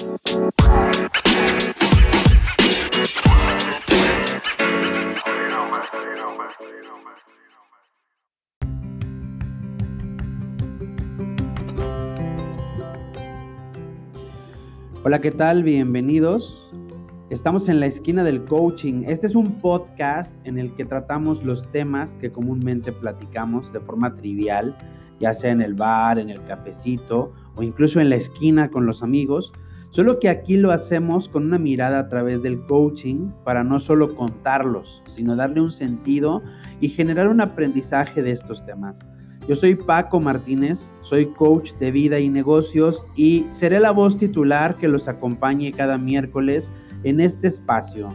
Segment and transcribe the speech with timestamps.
[0.00, 0.16] Hola,
[15.20, 15.62] ¿qué tal?
[15.64, 16.72] Bienvenidos.
[17.28, 19.04] Estamos en la esquina del coaching.
[19.06, 24.14] Este es un podcast en el que tratamos los temas que comúnmente platicamos de forma
[24.14, 24.74] trivial,
[25.20, 29.02] ya sea en el bar, en el cafecito o incluso en la esquina con los
[29.02, 29.52] amigos.
[29.90, 34.14] Solo que aquí lo hacemos con una mirada a través del coaching para no solo
[34.14, 36.42] contarlos, sino darle un sentido
[36.80, 39.04] y generar un aprendizaje de estos temas.
[39.48, 44.76] Yo soy Paco Martínez, soy coach de vida y negocios y seré la voz titular
[44.76, 46.70] que los acompañe cada miércoles
[47.02, 48.10] en este espacio.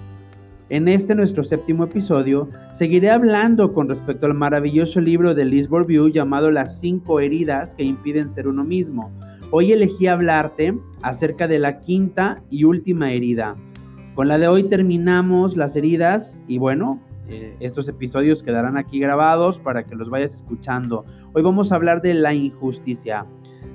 [0.70, 6.08] En este nuestro séptimo episodio seguiré hablando con respecto al maravilloso libro de Liz Bourbeau
[6.08, 9.12] llamado Las cinco heridas que impiden ser uno mismo.
[9.52, 13.56] Hoy elegí hablarte acerca de la quinta y última herida.
[14.16, 19.60] Con la de hoy terminamos las heridas y bueno, eh, estos episodios quedarán aquí grabados
[19.60, 21.06] para que los vayas escuchando.
[21.34, 23.26] Hoy vamos a hablar de la injusticia,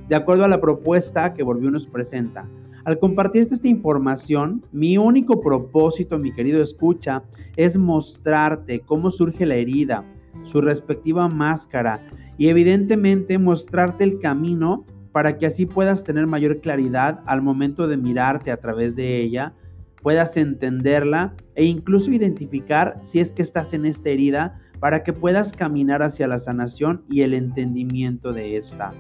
[0.08, 2.48] de acuerdo a la propuesta que Volvió nos presenta.
[2.84, 7.23] Al compartirte esta información, mi único propósito, mi querido escucha,
[7.56, 10.05] es mostrarte cómo surge la herida,
[10.42, 12.00] su respectiva máscara
[12.39, 17.97] y evidentemente mostrarte el camino para que así puedas tener mayor claridad al momento de
[17.97, 19.55] mirarte a través de ella
[20.02, 25.52] puedas entenderla e incluso identificar si es que estás en esta herida para que puedas
[25.52, 28.91] caminar hacia la sanación y el entendimiento de esta.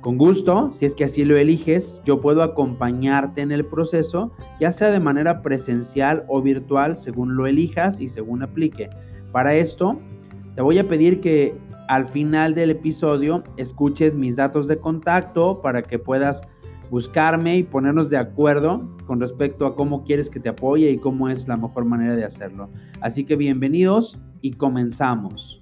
[0.00, 4.70] Con gusto, si es que así lo eliges, yo puedo acompañarte en el proceso, ya
[4.72, 8.88] sea de manera presencial o virtual, según lo elijas y según aplique.
[9.32, 9.98] Para esto,
[10.54, 11.54] te voy a pedir que
[11.88, 16.42] al final del episodio escuches mis datos de contacto para que puedas
[16.90, 21.28] buscarme y ponernos de acuerdo con respecto a cómo quieres que te apoye y cómo
[21.28, 22.70] es la mejor manera de hacerlo.
[23.00, 25.57] Así que bienvenidos y comenzamos.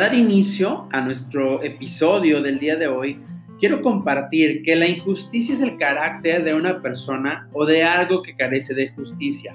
[0.00, 3.20] Dar inicio a nuestro episodio del día de hoy,
[3.58, 8.34] quiero compartir que la injusticia es el carácter de una persona o de algo que
[8.34, 9.52] carece de justicia.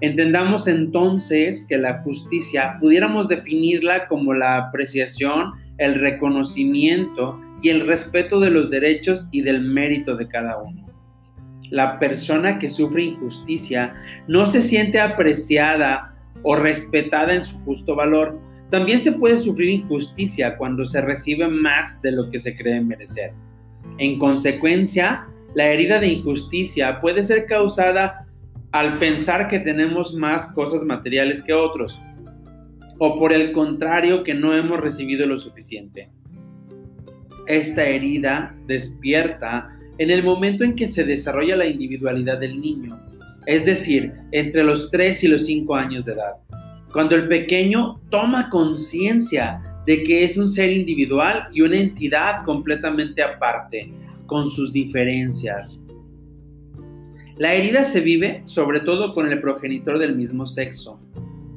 [0.00, 8.38] Entendamos entonces que la justicia pudiéramos definirla como la apreciación, el reconocimiento y el respeto
[8.38, 10.86] de los derechos y del mérito de cada uno.
[11.70, 13.94] La persona que sufre injusticia
[14.28, 16.14] no se siente apreciada
[16.44, 18.38] o respetada en su justo valor,
[18.72, 23.34] también se puede sufrir injusticia cuando se recibe más de lo que se cree merecer.
[23.98, 28.26] En consecuencia, la herida de injusticia puede ser causada
[28.70, 32.00] al pensar que tenemos más cosas materiales que otros,
[32.98, 36.08] o por el contrario que no hemos recibido lo suficiente.
[37.46, 39.68] Esta herida despierta
[39.98, 42.98] en el momento en que se desarrolla la individualidad del niño,
[43.44, 46.36] es decir, entre los 3 y los 5 años de edad.
[46.92, 53.22] Cuando el pequeño toma conciencia de que es un ser individual y una entidad completamente
[53.22, 53.92] aparte,
[54.26, 55.84] con sus diferencias.
[57.36, 61.00] La herida se vive sobre todo con el progenitor del mismo sexo.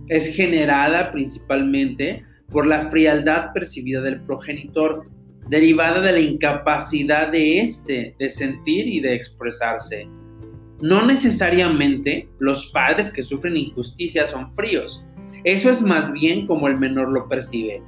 [0.07, 5.07] Es generada principalmente por la frialdad percibida del progenitor,
[5.50, 10.07] derivada de la incapacidad de éste de sentir y de expresarse.
[10.81, 15.05] No necesariamente los padres que sufren injusticia son fríos,
[15.45, 17.81] eso es más bien como el menor lo percibe.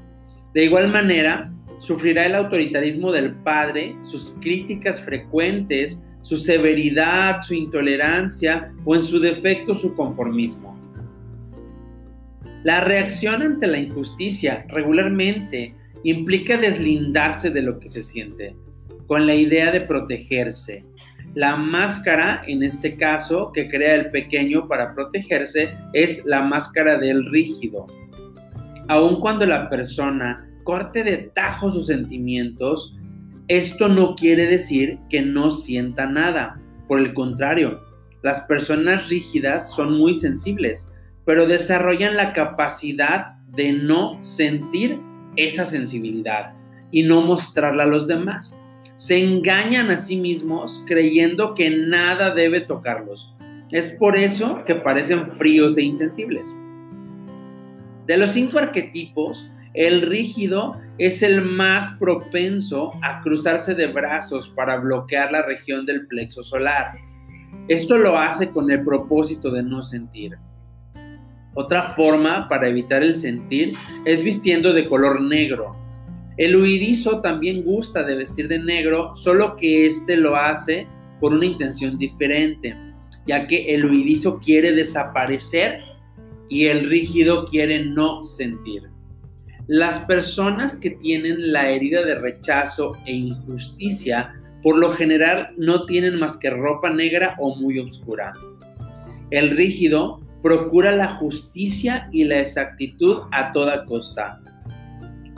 [0.53, 8.71] De igual manera, sufrirá el autoritarismo del padre, sus críticas frecuentes, su severidad, su intolerancia
[8.85, 10.77] o en su defecto su conformismo.
[12.63, 18.55] La reacción ante la injusticia regularmente implica deslindarse de lo que se siente,
[19.07, 20.85] con la idea de protegerse,
[21.37, 27.23] la máscara, en este caso, que crea el pequeño para protegerse, es la máscara del
[27.27, 27.85] rígido.
[28.87, 32.97] Aun cuando la persona corte de tajo sus sentimientos,
[33.47, 36.59] esto no quiere decir que no sienta nada.
[36.87, 37.81] Por el contrario,
[38.23, 40.91] las personas rígidas son muy sensibles,
[41.23, 44.99] pero desarrollan la capacidad de no sentir
[45.35, 46.55] esa sensibilidad
[46.89, 48.59] y no mostrarla a los demás
[48.97, 53.33] se engañan a sí mismos creyendo que nada debe tocarlos.
[53.71, 56.53] Es por eso que parecen fríos e insensibles.
[58.07, 64.77] De los cinco arquetipos, El rígido es el más propenso a cruzarse de brazos para
[64.77, 66.93] bloquear la región del plexo solar.
[67.67, 70.35] Esto lo hace con el propósito de no sentir.
[71.53, 75.75] Otra forma para evitar el sentir es vistiendo de color negro.
[76.37, 80.87] El huidizo también gusta de vestir de negro, solo que éste lo hace
[81.19, 82.75] por una intención diferente,
[83.25, 85.81] ya que el huidizo quiere desaparecer
[86.47, 88.83] y el rígido quiere no sentir.
[89.65, 96.19] Las personas que tienen la herida de rechazo e injusticia por lo general no tienen
[96.19, 98.33] más que ropa negra o muy oscura.
[99.31, 104.39] El rígido procura la justicia y la exactitud a toda costa.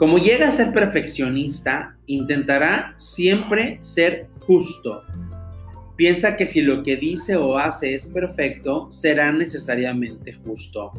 [0.00, 5.02] Como llega a ser perfeccionista, intentará siempre ser justo.
[5.94, 10.92] Piensa que si lo que dice o hace es perfecto, será necesariamente justo.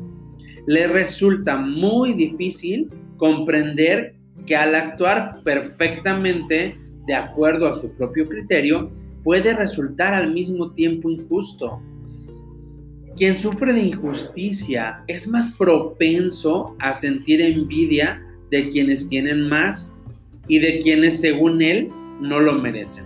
[0.67, 4.13] Le resulta muy difícil comprender
[4.45, 6.77] que al actuar perfectamente
[7.07, 8.91] de acuerdo a su propio criterio,
[9.23, 11.81] puede resultar al mismo tiempo injusto.
[13.17, 18.21] Quien sufre de injusticia es más propenso a sentir envidia
[18.51, 19.99] de quienes tienen más
[20.47, 21.89] y de quienes según él
[22.19, 23.05] no lo merecen.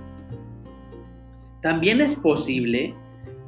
[1.62, 2.94] También es posible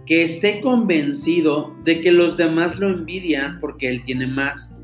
[0.05, 4.83] que esté convencido de que los demás lo envidian porque él tiene más.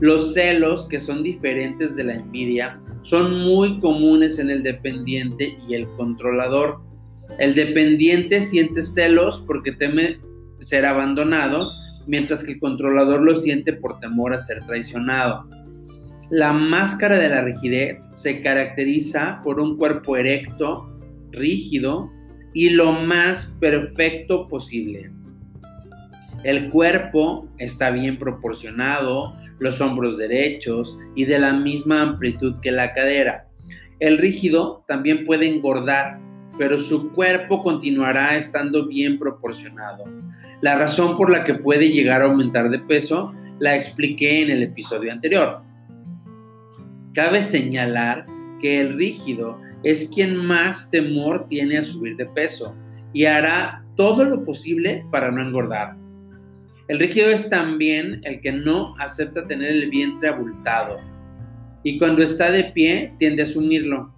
[0.00, 5.74] Los celos, que son diferentes de la envidia, son muy comunes en el dependiente y
[5.74, 6.80] el controlador.
[7.38, 10.18] El dependiente siente celos porque teme
[10.58, 11.70] ser abandonado,
[12.06, 15.46] mientras que el controlador lo siente por temor a ser traicionado.
[16.30, 20.88] La máscara de la rigidez se caracteriza por un cuerpo erecto,
[21.32, 22.08] rígido
[22.54, 25.10] y lo más perfecto posible.
[26.44, 32.92] El cuerpo está bien proporcionado, los hombros derechos y de la misma amplitud que la
[32.92, 33.48] cadera.
[33.98, 36.20] El rígido también puede engordar,
[36.58, 40.04] pero su cuerpo continuará estando bien proporcionado.
[40.62, 44.62] La razón por la que puede llegar a aumentar de peso la expliqué en el
[44.62, 45.68] episodio anterior.
[47.12, 48.26] Cabe señalar
[48.60, 52.76] que el rígido es quien más temor tiene a subir de peso
[53.12, 55.96] y hará todo lo posible para no engordar.
[56.86, 60.98] El rígido es también el que no acepta tener el vientre abultado
[61.82, 64.12] y cuando está de pie tiende a asumirlo.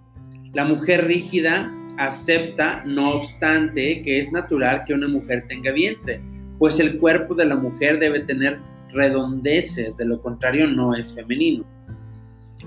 [0.53, 6.21] La mujer rígida acepta, no obstante, que es natural que una mujer tenga vientre,
[6.59, 8.59] pues el cuerpo de la mujer debe tener
[8.91, 11.65] redondeces, de lo contrario no es femenino.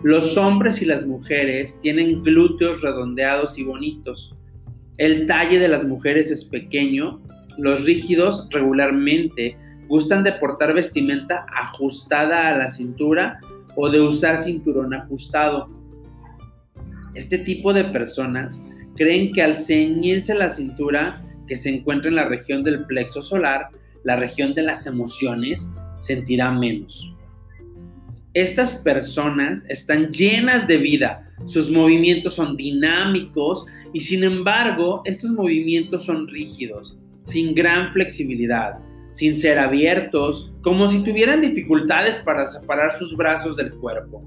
[0.02, 4.34] Los hombres y las mujeres tienen glúteos redondeados y bonitos.
[4.98, 7.20] El talle de las mujeres es pequeño.
[7.58, 9.56] Los rígidos regularmente
[9.88, 13.40] gustan de portar vestimenta ajustada a la cintura
[13.74, 15.68] o de usar cinturón ajustado.
[17.14, 18.66] Este tipo de personas
[18.96, 23.68] creen que al ceñirse la cintura que se encuentra en la región del plexo solar,
[24.04, 27.15] la región de las emociones, sentirá menos.
[28.36, 36.04] Estas personas están llenas de vida, sus movimientos son dinámicos y sin embargo estos movimientos
[36.04, 38.74] son rígidos, sin gran flexibilidad,
[39.08, 44.22] sin ser abiertos, como si tuvieran dificultades para separar sus brazos del cuerpo.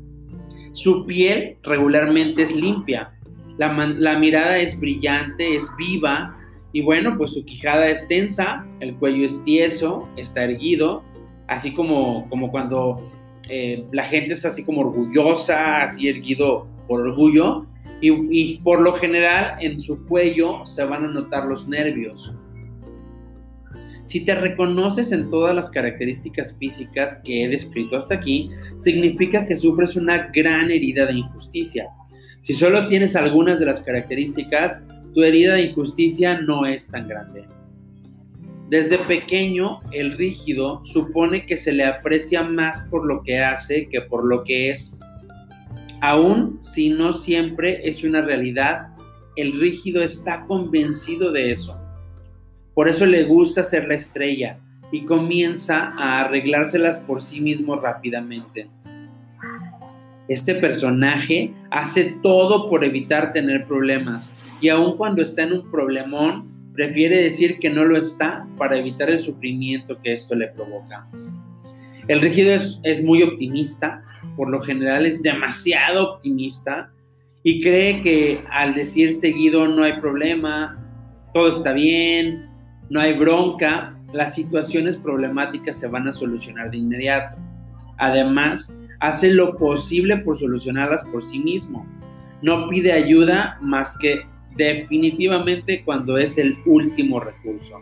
[0.71, 3.11] Su piel regularmente es limpia,
[3.59, 6.35] la, mirada es brillante, es viva
[6.73, 11.03] y bueno, pues su quijada es tensa, el cuello es tieso, está erguido,
[11.47, 17.65] así como, como cuando eh, la gente es así como orgullosa, así erguido por orgullo,
[18.01, 22.33] y, y, por lo general en su cuello se van a notar los nervios.
[24.05, 29.55] Si te reconoces en todas las características físicas que he descrito hasta aquí, significa que
[29.55, 31.89] sufres una gran herida de injusticia.
[32.41, 37.45] Si solo tienes algunas de las características, tu herida de injusticia no es tan grande.
[38.69, 44.01] Desde pequeño, el rígido supone que se le aprecia más por lo que hace que
[44.01, 45.01] por lo que es.
[46.01, 48.89] Aún si no siempre es una realidad,
[49.35, 51.81] el rígido está convencido de eso.
[52.75, 54.59] Por eso le gusta ser la estrella
[54.91, 58.69] y comienza a arreglárselas por sí mismo rápidamente.
[60.27, 66.58] Este personaje hace todo por evitar tener problemas y aun cuando está en un problemón,
[66.79, 71.05] prefiere decir que no lo está para evitar el sufrimiento que esto le provoca.
[72.07, 74.01] El rígido es, muy optimista,
[74.37, 76.89] por lo general es demasiado optimista
[77.43, 80.81] y cree que al decir seguido no hay problema,
[81.33, 82.49] todo está bien,
[82.89, 87.35] no hay bronca, las situaciones problemáticas se van a solucionar de inmediato.
[87.97, 91.85] Además, hace lo posible por solucionarlas por sí mismo.
[92.41, 94.21] No pide ayuda más que
[94.55, 97.79] definitivamente cuando es el último recurso.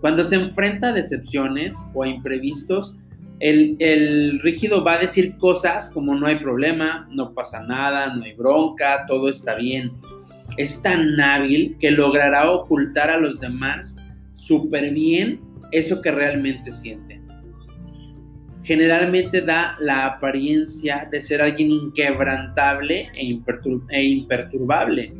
[0.00, 2.96] Cuando se enfrenta a decepciones o a imprevistos,
[3.40, 8.24] el, el, rígido va a decir cosas como no hay problema, no pasa nada, no
[8.24, 9.92] hay bronca, todo está bien.
[10.56, 13.96] Es tan hábil que logrará ocultar a los demás
[14.32, 15.40] súper bien
[15.72, 17.07] eso que realmente sienten.
[18.68, 23.40] Generalmente da la apariencia de ser alguien inquebrantable e,
[23.88, 25.14] e imperturbable.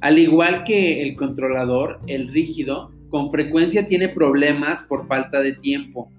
[0.00, 6.12] Al igual que el controlador, el rígido, con frecuencia tiene problemas por falta de tiempo,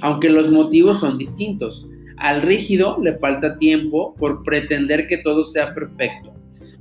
[0.00, 1.88] aunque los motivos son distintos.
[2.18, 6.32] Al rígido le falta tiempo por pretender que todo sea perfecto,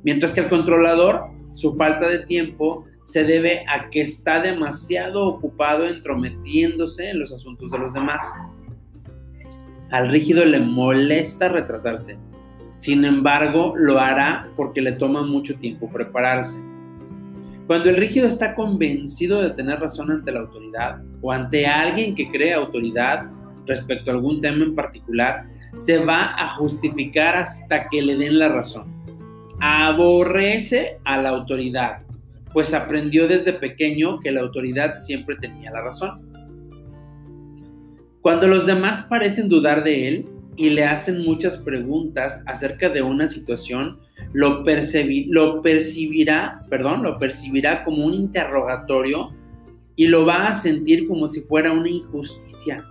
[0.04, 5.88] mientras que al controlador su falta de tiempo se debe a que está demasiado ocupado
[5.88, 8.24] entrometiéndose en los asuntos de los demás.
[9.92, 12.18] Al rígido le molesta retrasarse.
[12.78, 16.58] Sin embargo, lo hará porque le toma mucho tiempo prepararse.
[17.68, 22.30] Cuando el rígido está convencido de tener razón ante la autoridad o ante alguien que
[22.30, 23.26] cree autoridad
[23.66, 28.50] respecto a algún tema en particular, se va a justificar hasta que le den la
[28.50, 28.94] razón.
[29.60, 32.06] Aborrece a la autoridad
[32.56, 36.22] pues aprendió desde pequeño que la autoridad siempre tenía la razón.
[38.26, 43.28] Cuando los demás parecen dudar de él y le hacen muchas preguntas acerca de una
[43.28, 44.00] situación,
[44.34, 44.64] lo,
[45.28, 49.32] lo percibirá, perdón, lo percibirá como un interrogatorio
[49.96, 52.84] y lo va a sentir como si fuera una injusticia.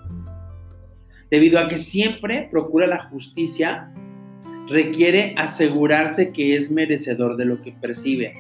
[1.33, 3.93] Debido a que siempre procura la justicia,
[4.69, 8.35] requiere asegurarse que es merecedor de lo que percibe.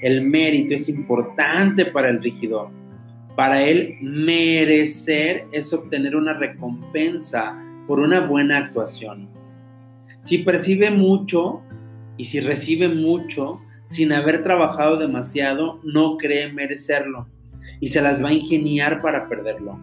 [0.00, 2.70] El mérito es importante para el rígido.
[3.38, 9.28] Para él, merecer es obtener una recompensa por una buena actuación.
[10.22, 11.62] Si percibe mucho
[12.16, 17.28] y si recibe mucho sin haber trabajado demasiado, no cree merecerlo
[17.78, 19.78] y se las va a ingeniar para perderlo.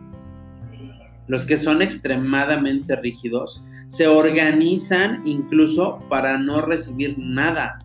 [1.27, 7.79] Los que son extremadamente rígidos se organizan incluso para no recibir nada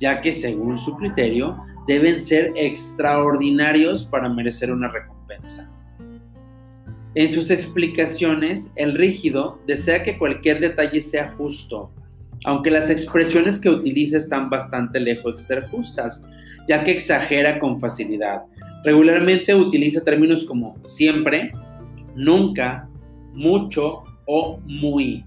[0.00, 1.56] ya que según su criterio
[1.86, 5.70] deben ser extraordinarios para merecer una recompensa.
[7.14, 11.92] En sus explicaciones, el rígido desea que cualquier detalle sea justo,
[12.44, 16.28] aunque las expresiones que utiliza están bastante lejos de ser justas,
[16.66, 18.42] ya que exagera con facilidad.
[18.84, 21.52] Regularmente utiliza términos como siempre,
[22.16, 22.88] nunca,
[23.32, 25.24] mucho o muy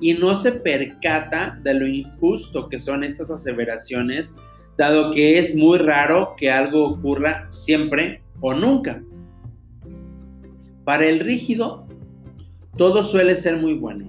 [0.00, 4.36] y no se percata de lo injusto que son estas aseveraciones,
[4.76, 9.02] dado que es muy raro que algo ocurra siempre o nunca.
[10.84, 11.86] Para el rígido,
[12.76, 14.08] todo suele ser muy bueno,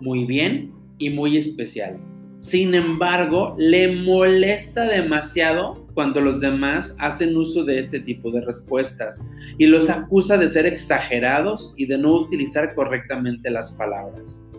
[0.00, 1.98] muy bien y muy especial.
[2.38, 9.26] Sin embargo, le molesta demasiado cuando los demás hacen uso de este tipo de respuestas
[9.58, 14.50] y los acusa de ser exagerados y de no utilizar correctamente las palabras.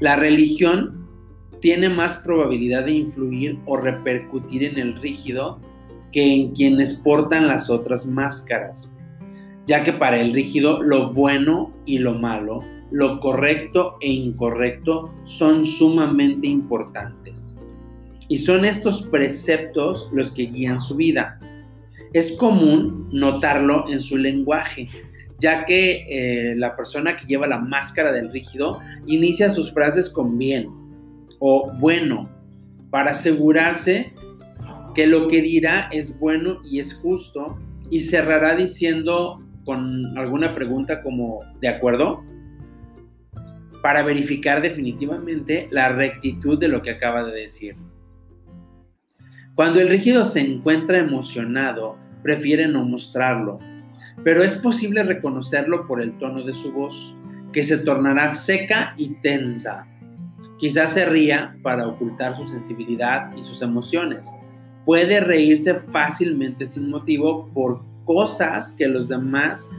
[0.00, 1.05] La religión
[1.66, 5.58] tiene más probabilidad de influir o repercutir en el rígido
[6.12, 8.94] que en quienes portan las otras máscaras,
[9.66, 12.60] ya que para el rígido lo bueno y lo malo,
[12.92, 17.60] lo correcto e incorrecto son sumamente importantes.
[18.28, 21.40] Y son estos preceptos los que guían su vida.
[22.12, 24.88] Es común notarlo en su lenguaje,
[25.40, 30.38] ya que eh, la persona que lleva la máscara del rígido inicia sus frases con
[30.38, 30.85] bien
[31.48, 32.28] o bueno,
[32.90, 34.12] para asegurarse
[34.96, 37.56] que lo que dirá es bueno y es justo,
[37.88, 42.24] y cerrará diciendo con alguna pregunta como ¿de acuerdo?
[43.80, 47.76] para verificar definitivamente la rectitud de lo que acaba de decir.
[49.54, 53.60] Cuando el rígido se encuentra emocionado, prefiere no mostrarlo,
[54.24, 57.16] pero es posible reconocerlo por el tono de su voz,
[57.52, 59.86] que se tornará seca y tensa.
[60.58, 64.26] Quizás se ría para ocultar su sensibilidad y sus emociones.
[64.84, 69.70] Puede reírse fácilmente sin motivo por cosas que los demás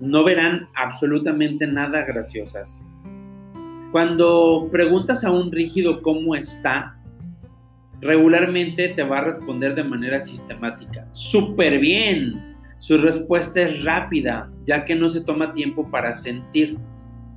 [0.00, 2.84] no verán absolutamente nada graciosas.
[3.92, 6.98] Cuando preguntas a un rígido cómo está,
[8.00, 11.06] regularmente te va a responder de manera sistemática.
[11.12, 16.76] Súper bien, su respuesta es rápida, ya que no se toma tiempo para sentir.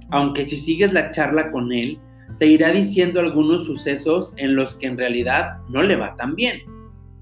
[0.10, 2.00] Aunque si sigues la charla con él,
[2.40, 6.62] te irá diciendo algunos sucesos en los que en realidad no le va tan bien.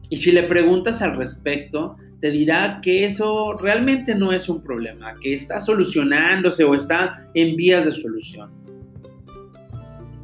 [0.10, 5.16] Y si le preguntas al respecto, te dirá que eso realmente no es un problema,
[5.22, 8.50] que está solucionándose o está en vías de solución.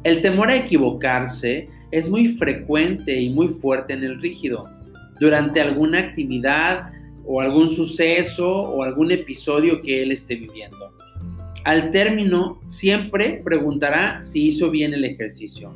[0.04, 4.64] El temor a equivocarse es muy frecuente y muy fuerte en el rígido.
[5.20, 6.90] Durante alguna actividad
[7.24, 10.92] o algún suceso o algún episodio que él esté viviendo.
[11.64, 15.72] Al término, siempre preguntará si hizo bien el ejercicio.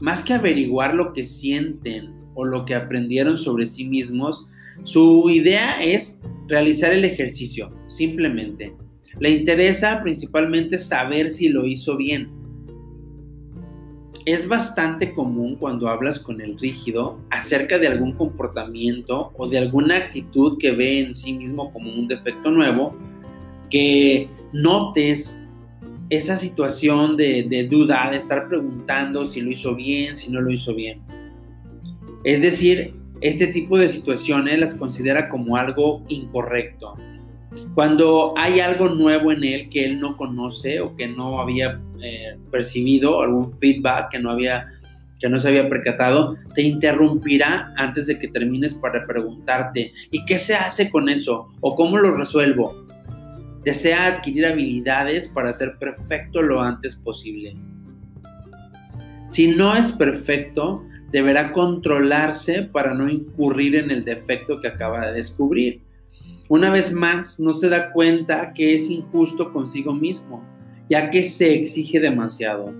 [0.00, 4.48] Más que averiguar lo que sienten o lo que aprendieron sobre sí mismos,
[4.84, 8.74] su idea es realizar el ejercicio, simplemente.
[9.18, 12.30] Le interesa principalmente saber si lo hizo bien.
[14.24, 19.96] Es bastante común cuando hablas con el rígido acerca de algún comportamiento o de alguna
[19.96, 22.96] actitud que ve en sí mismo como un defecto nuevo,
[23.70, 25.42] que notes
[26.08, 30.74] esa situación de, duda, de estar preguntando si lo hizo bien, si no lo hizo
[30.74, 31.00] bien.
[32.24, 36.94] Es decir, este tipo de situaciones las considera como algo incorrecto.
[37.74, 42.36] Cuando hay algo nuevo en él que él no conoce o que no había eh,
[42.50, 44.72] percibido, algún feedback que no había
[45.18, 50.38] que no se había percatado, te interrumpirá antes de que termines para preguntarte, ¿y qué
[50.38, 51.48] se hace con eso?
[51.62, 52.85] ¿O cómo lo resuelvo?
[53.66, 57.56] Desea adquirir habilidades para ser perfecto lo antes posible.
[59.28, 65.14] Si no es perfecto, deberá controlarse para no incurrir en el defecto que acaba de
[65.14, 65.80] descubrir.
[66.48, 70.44] Una vez más, no se da cuenta que es injusto consigo mismo,
[70.88, 72.72] ya que se exige demasiado.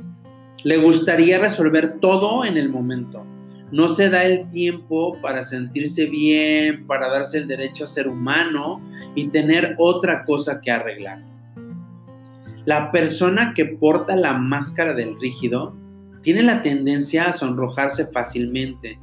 [0.63, 3.27] Le gustaría resolver todo en el momento.
[3.73, 8.81] No se da el tiempo para sentirse bien, para darse el derecho a ser humano
[9.15, 11.19] y tener otra cosa que arreglar.
[12.65, 15.75] La persona que porta la máscara del rígido
[16.23, 18.99] tiene la tendencia a sonrojarse fácilmente.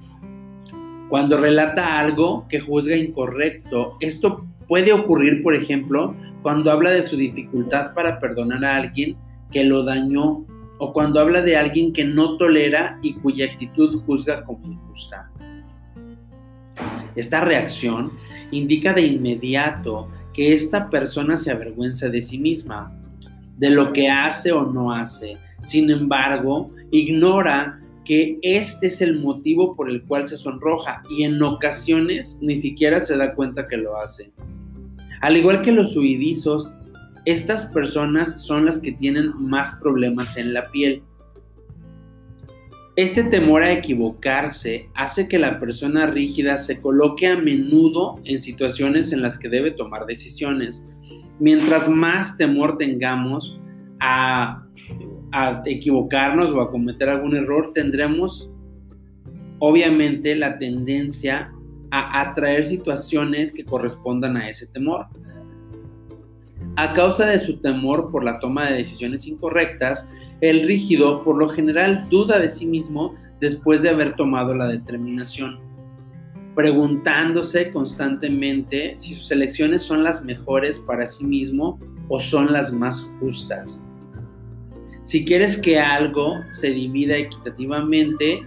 [1.09, 7.15] Cuando relata algo que juzga incorrecto, esto puede ocurrir, por ejemplo, cuando habla de su
[7.15, 9.15] dificultad para perdonar a alguien
[9.51, 10.45] que lo dañó
[10.83, 15.31] o cuando habla de alguien que no tolera y cuya actitud juzga como injusta.
[17.15, 18.11] Esta reacción
[18.51, 22.91] indica de inmediato que esta persona se avergüenza de sí misma,
[23.55, 25.37] de lo que hace o no hace.
[25.61, 31.41] Sin embargo, ignora que este es el motivo por el cual se sonroja y en
[31.41, 34.33] ocasiones ni siquiera se da cuenta que lo hace.
[35.21, 36.77] Al igual que los huidizos,
[37.25, 41.03] estas personas son las que tienen más problemas en la piel.
[42.95, 49.11] Este temor a equivocarse hace que la persona rígida se coloque a menudo en situaciones
[49.13, 50.95] en las que debe tomar decisiones.
[51.39, 53.59] Mientras más temor tengamos
[53.99, 54.63] a
[55.65, 58.51] equivocarnos o a cometer algún error, tendremos
[59.59, 61.51] obviamente la tendencia
[61.89, 65.07] a atraer situaciones que correspondan a ese temor.
[66.75, 71.47] A causa de su temor por la toma de decisiones incorrectas, el rígido por lo
[71.49, 75.59] general duda de sí mismo después de haber tomado la determinación,
[76.55, 83.13] preguntándose constantemente si sus elecciones son las mejores para sí mismo o son las más
[83.19, 83.87] justas.
[85.03, 88.41] Si quieres que algo se divida equitativamente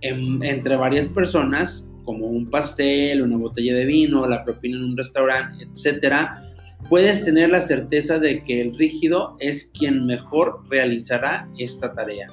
[0.00, 5.64] entre varias personas, como un pastel, una botella de vino, la propina en un restaurante,
[5.64, 6.30] etc.,
[6.88, 12.26] puedes tener la certeza de que el rígido es quien mejor realizará esta tarea.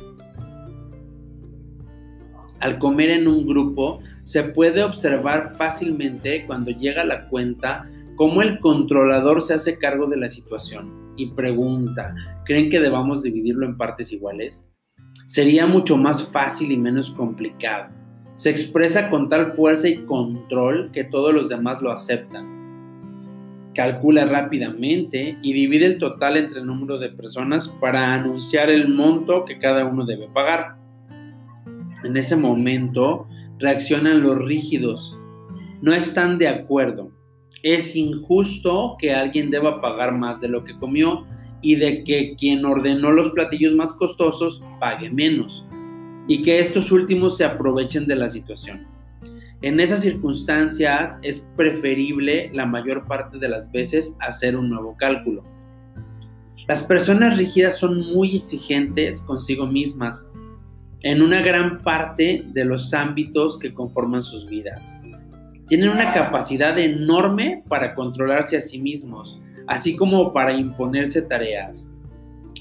[2.60, 8.60] Al comer en un grupo, se puede observar fácilmente cuando llega la cuenta cómo el
[8.60, 14.12] controlador se hace cargo de la situación y pregunta, ¿creen que debamos dividirlo en partes
[14.12, 14.70] iguales?
[15.28, 17.94] Sería mucho más fácil y menos complicado.
[18.36, 22.57] Se expresa con tal fuerza y control que todos los demás lo aceptan.
[23.78, 29.46] Calcula rápidamente y divide el total entre el número de personas para anunciar el monto
[29.46, 30.76] que cada uno debe pagar.
[32.04, 33.26] En ese momento
[33.58, 35.18] reaccionan los rígidos.
[35.82, 37.12] No están de acuerdo
[37.64, 41.26] es injusto que alguien deba pagar más de lo que comió
[41.62, 45.66] y de que quien ordenó los platillos más costosos pague menos
[46.28, 48.86] y que estos últimos se aprovechen de la situación.
[49.62, 55.44] En esas circunstancias es preferible la mayor parte de las veces hacer un nuevo cálculo.
[56.68, 60.34] Las personas rígidas son muy exigentes consigo mismas
[61.02, 65.02] en una gran parte de los ámbitos que conforman sus vidas
[65.68, 71.94] tienen una capacidad enorme para controlarse a sí mismos, así como para imponerse tareas.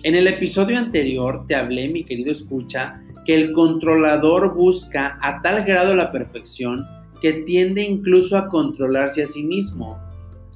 [0.02, 5.64] En el episodio anterior te hablé, mi querido escucha, que el controlador busca a tal
[5.64, 6.86] grado la perfección
[7.20, 9.98] que tiende incluso a controlarse a sí mismo.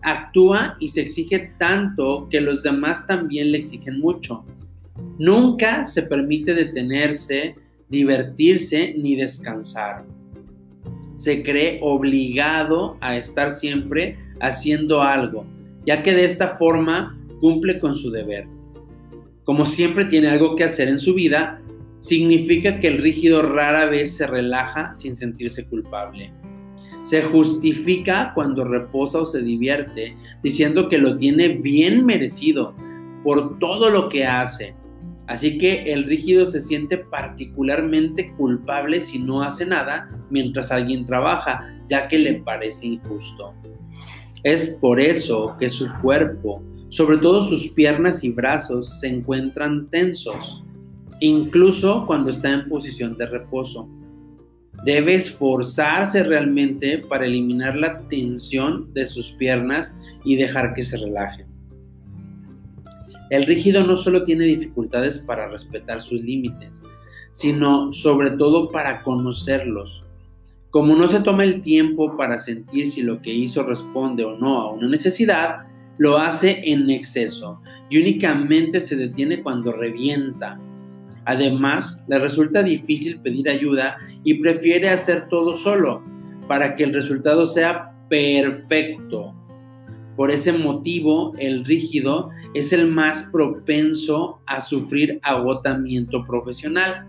[0.03, 4.45] Actúa y se exige tanto que los demás también le exigen mucho.
[5.19, 7.57] Nunca se permite detenerse,
[7.89, 10.05] divertirse ni descansar.
[11.17, 15.45] Se cree obligado a estar siempre haciendo algo,
[15.85, 18.47] ya que de esta forma cumple con su deber.
[19.45, 21.61] Como siempre tiene algo que hacer en su vida,
[22.01, 26.33] significa que el rígido rara vez se relaja sin sentirse culpable.
[27.03, 32.75] Se justifica cuando reposa o se divierte, diciendo que lo tiene bien merecido
[33.23, 34.75] por todo lo que hace.
[35.27, 41.73] Así que el rígido se siente particularmente culpable si no hace nada mientras alguien trabaja,
[41.89, 43.55] ya que le parece injusto.
[44.43, 50.65] Es por eso que su cuerpo, sobre todo sus piernas y brazos, se encuentran tensos,
[51.21, 53.89] incluso cuando está en posición de reposo.
[54.85, 61.47] Debe esforzarse realmente para eliminar la tensión de sus piernas y dejar que se relajen.
[63.29, 66.83] El rígido no solo tiene dificultades para respetar sus límites,
[67.31, 70.05] sino sobre todo para conocerlos.
[70.71, 74.61] Como no se toma el tiempo para sentir si lo que hizo responde o no
[74.61, 75.67] a una necesidad,
[75.99, 80.59] lo hace en exceso y únicamente se detiene cuando revienta.
[81.25, 86.03] Además, le resulta difícil pedir ayuda y prefiere hacer todo solo
[86.49, 89.35] para que el resultado sea perfecto.
[90.17, 97.07] Por ese motivo, el rígido es el más propenso a sufrir agotamiento profesional.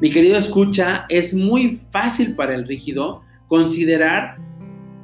[0.00, 4.36] Mi querido escucha, es muy fácil para el rígido considerar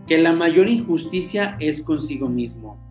[0.07, 2.84] que la mayor injusticia es consigo mismo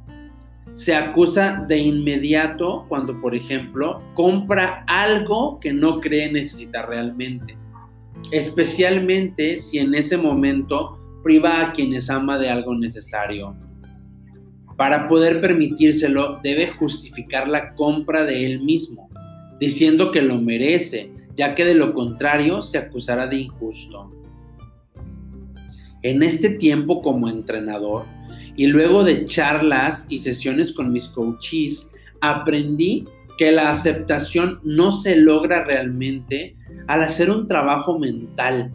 [0.73, 7.55] se acusa de inmediato cuando, por ejemplo, compra algo que no cree necesitar realmente,
[8.31, 13.55] especialmente si en ese momento priva a quienes ama de algo necesario.
[14.75, 19.09] Para poder permitírselo, debe justificar la compra de él mismo,
[19.59, 24.12] diciendo que lo merece, ya que de lo contrario se acusará de injusto.
[26.01, 28.05] En este tiempo como entrenador,
[28.55, 33.05] y luego de charlas y sesiones con mis coaches, aprendí
[33.37, 36.55] que la aceptación no se logra realmente
[36.87, 38.71] al hacer un trabajo mental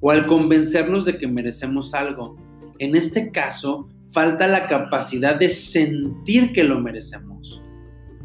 [0.00, 2.36] o al convencernos de que merecemos algo.
[2.78, 7.60] En este caso, falta la capacidad de sentir que lo merecemos.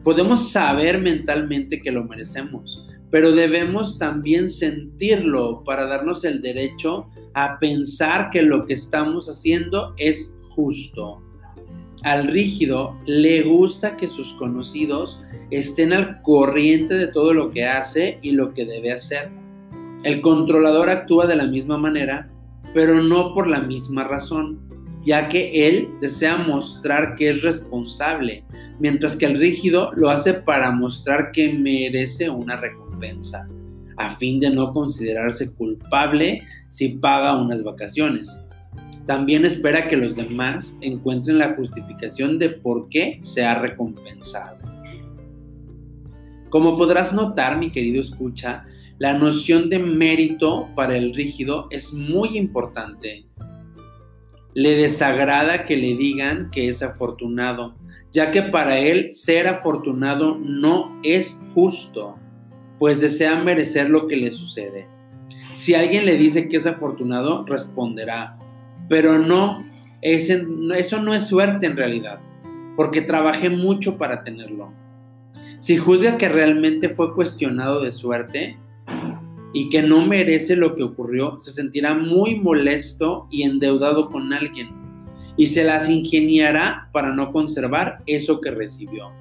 [0.03, 7.57] Podemos saber mentalmente que lo merecemos, pero debemos también sentirlo para darnos el derecho a
[7.59, 10.39] pensar que lo que estamos haciendo es
[12.03, 18.19] Al rígido le gusta que sus conocidos estén al corriente de todo lo que hace
[18.21, 19.31] y lo que debe hacer.
[20.03, 22.29] El controlador actúa de la misma manera,
[22.73, 24.59] pero no por la misma razón,
[25.05, 28.43] ya que él desea mostrar que es responsable,
[28.79, 33.47] mientras que el rígido lo hace para mostrar que merece una recompensa,
[33.97, 38.44] a fin de no considerarse culpable si paga unas vacaciones.
[39.05, 44.57] También espera que los demás encuentren la justificación de por qué se ha recompensado.
[46.49, 48.65] Como podrás notar, mi querido escucha,
[48.97, 53.25] la noción de mérito para el rígido es muy importante.
[54.53, 57.75] Le desagrada que le digan que es afortunado,
[58.11, 62.15] ya que para él ser afortunado no es justo,
[62.79, 64.87] pues desea merecer lo que le sucede.
[65.53, 68.37] Si alguien le dice que es afortunado, responderá,
[68.87, 69.65] pero no,
[70.01, 72.19] eso no es suerte en realidad,
[72.75, 74.71] porque trabajé mucho para tenerlo.
[75.59, 78.57] Si juzga que realmente fue cuestionado de suerte
[79.53, 84.69] y que no merece lo que ocurrió, se sentirá muy molesto y endeudado con alguien
[85.37, 89.11] y se las ingeniará para no conservar eso que recibió.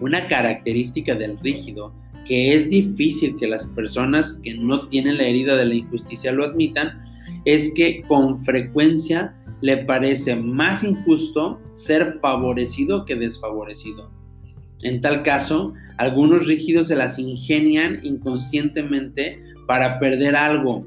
[0.00, 1.92] Una característica del rígido
[2.26, 6.44] que es difícil que las personas que no tienen la herida de la injusticia lo
[6.44, 7.09] admitan
[7.44, 14.10] es que con frecuencia le parece más injusto ser favorecido que desfavorecido.
[14.82, 20.86] En tal caso, algunos rígidos se las ingenian inconscientemente para perder algo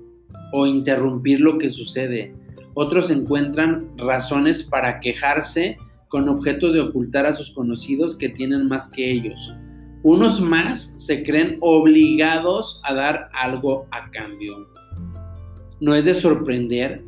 [0.52, 2.34] o interrumpir lo que sucede.
[2.74, 5.78] Otros encuentran razones para quejarse
[6.10, 9.56] con objeto de ocultar a sus conocidos que tienen más que ellos.
[10.02, 14.73] Unos más se creen obligados a dar algo a cambio.
[15.84, 17.04] No es de sorprender,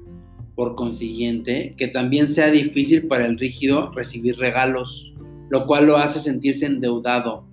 [0.53, 5.15] por consiguiente, que también sea difícil para el rígido recibir regalos,
[5.49, 7.47] lo cual lo hace sentirse endeudado,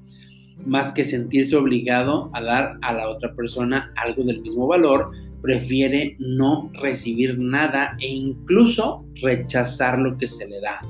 [0.66, 6.16] más que sentirse obligado a dar a la otra persona algo del mismo valor prefiere
[6.18, 10.80] no recibir nada e incluso rechazar lo que se le da.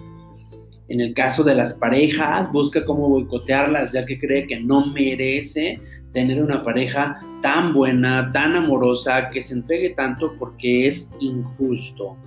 [0.93, 5.81] En el caso de las parejas, busca cómo boicotearlas ya que cree que no merece
[6.13, 12.19] tener una pareja tan buena, tan amorosa, que se entregue tanto porque es injusto.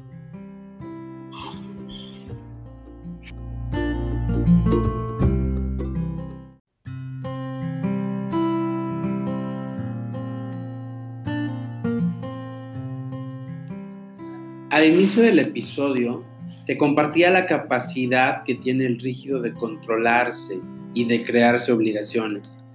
[14.71, 16.23] Al inicio del episodio,
[16.65, 20.59] te compartía la capacidad que tiene el rígido de controlarse
[20.93, 22.65] y de crearse obligaciones.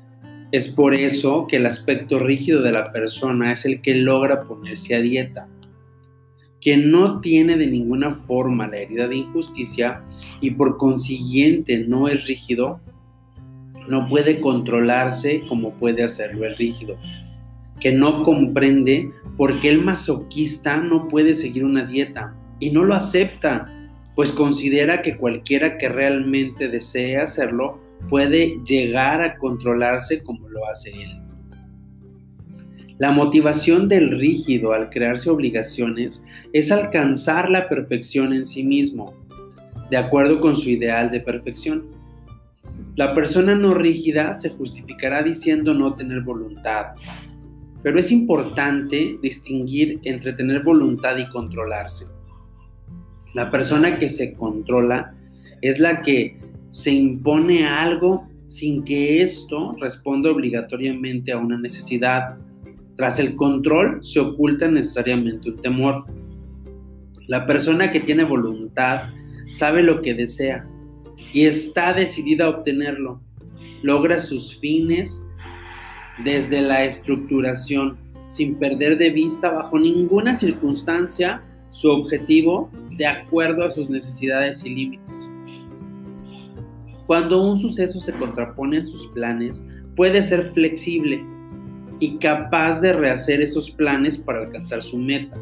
[0.53, 4.95] Es por eso que el aspecto rígido de la persona es el que logra ponerse
[4.95, 5.49] a dieta.
[6.61, 10.05] Quien no tiene de ninguna forma la herida de injusticia
[10.41, 12.81] y por consiguiente no es rígido,
[13.89, 16.97] no puede controlarse como puede hacerlo el rígido,
[17.81, 22.95] que no comprende por qué el masoquista no puede seguir una dieta y no lo
[22.95, 23.73] acepta,
[24.21, 27.81] pues considera que cualquiera que realmente desee hacerlo
[28.11, 31.23] puede llegar a controlarse como lo hace él.
[32.99, 39.15] La motivación del rígido al crearse obligaciones es alcanzar la perfección en sí mismo,
[39.91, 41.87] de acuerdo con su ideal de perfección.
[42.97, 46.89] La persona no rígida se justificará diciendo no tener voluntad,
[47.83, 52.20] pero es importante distinguir entre tener voluntad y controlarse.
[53.35, 55.15] La persona que se controla
[55.63, 56.37] es la que
[56.69, 62.37] se impone algo sin que esto responda obligatoriamente a una necesidad.
[62.97, 66.05] Tras el control se oculta necesariamente un temor.
[67.29, 69.11] La persona que tiene voluntad
[69.47, 70.67] sabe lo que desea
[71.33, 73.21] y está decidida a obtenerlo.
[73.83, 75.25] Logra sus fines
[76.25, 83.71] desde la estructuración, sin perder de vista bajo ninguna circunstancia su objetivo de acuerdo a
[83.71, 85.31] sus necesidades y límites.
[87.07, 91.25] Cuando un suceso se contrapone a sus planes, puede ser flexible
[91.99, 95.37] y capaz de rehacer esos planes para alcanzar su meta.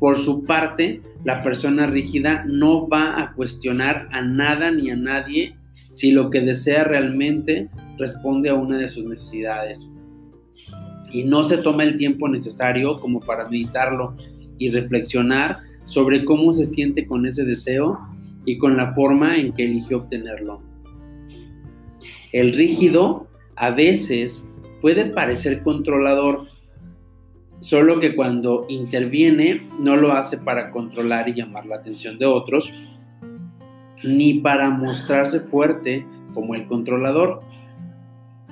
[0.00, 5.56] Por su parte, la persona rígida no va a cuestionar a nada ni a nadie
[5.90, 9.90] si lo que desea realmente responde a una de sus necesidades.
[11.12, 14.16] Y no se toma el tiempo necesario como para meditarlo
[14.58, 17.98] y reflexionar sobre cómo se siente con ese deseo
[18.44, 20.62] y con la forma en que eligió obtenerlo.
[22.32, 26.46] El rígido a veces puede parecer controlador,
[27.60, 32.72] solo que cuando interviene no lo hace para controlar y llamar la atención de otros,
[34.02, 37.40] ni para mostrarse fuerte como el controlador.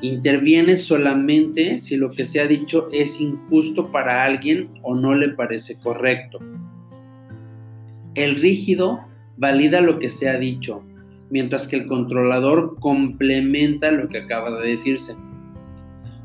[0.03, 5.29] Interviene solamente si lo que se ha dicho es injusto para alguien o no le
[5.29, 6.41] parece correcto.
[8.17, 8.99] El rígido
[9.37, 10.83] valida lo que se ha dicho,
[11.31, 15.15] mientras que el controlador complementa lo que acaba de decirse.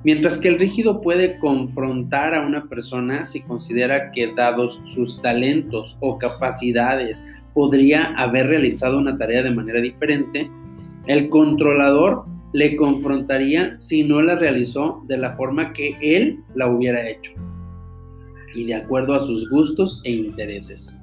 [0.04, 5.98] Mientras que el rígido puede confrontar a una persona si considera que dados sus talentos
[6.02, 10.50] o capacidades podría haber realizado una tarea de manera diferente,
[11.06, 12.26] el controlador
[12.58, 17.34] le confrontaría si no la realizó de la forma que él la hubiera hecho
[18.56, 21.00] y de acuerdo a sus gustos e intereses.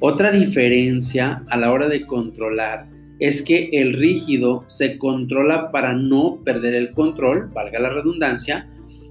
[0.00, 2.88] Otra diferencia a la hora de controlar
[3.20, 8.68] es que el rígido se controla para no perder el control, valga la redundancia,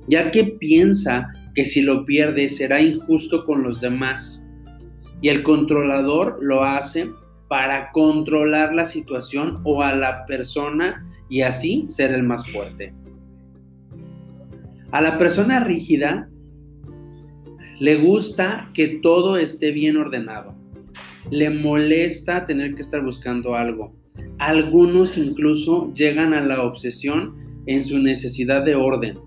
[0.10, 4.50] ya que piensa que si lo pierde será injusto con los demás
[5.22, 7.10] y el controlador lo hace
[7.48, 12.94] para controlar la situación o a la persona y así ser el más fuerte.
[14.91, 16.30] A la persona rígida
[17.80, 20.54] le gusta que todo esté bien ordenado.
[21.32, 23.96] Le molesta tener que estar buscando algo.
[24.38, 29.17] Algunos incluso llegan a la obsesión en su necesidad de orden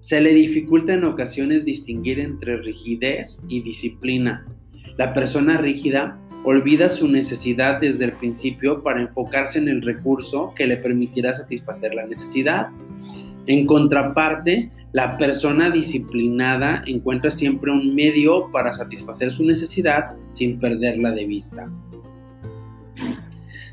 [0.00, 4.46] se le dificulta en ocasiones distinguir entre rigidez y disciplina.
[4.96, 10.66] La persona rígida olvida su necesidad desde el principio para enfocarse en el recurso que
[10.66, 12.68] le permitirá satisfacer la necesidad.
[13.46, 21.12] En contraparte, la persona disciplinada encuentra siempre un medio para satisfacer su necesidad sin perderla
[21.12, 21.70] de vista.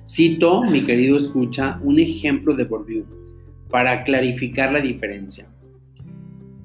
[0.07, 3.05] Cito, mi querido escucha, un ejemplo de Bourdieu
[3.69, 5.49] para clarificar la diferencia.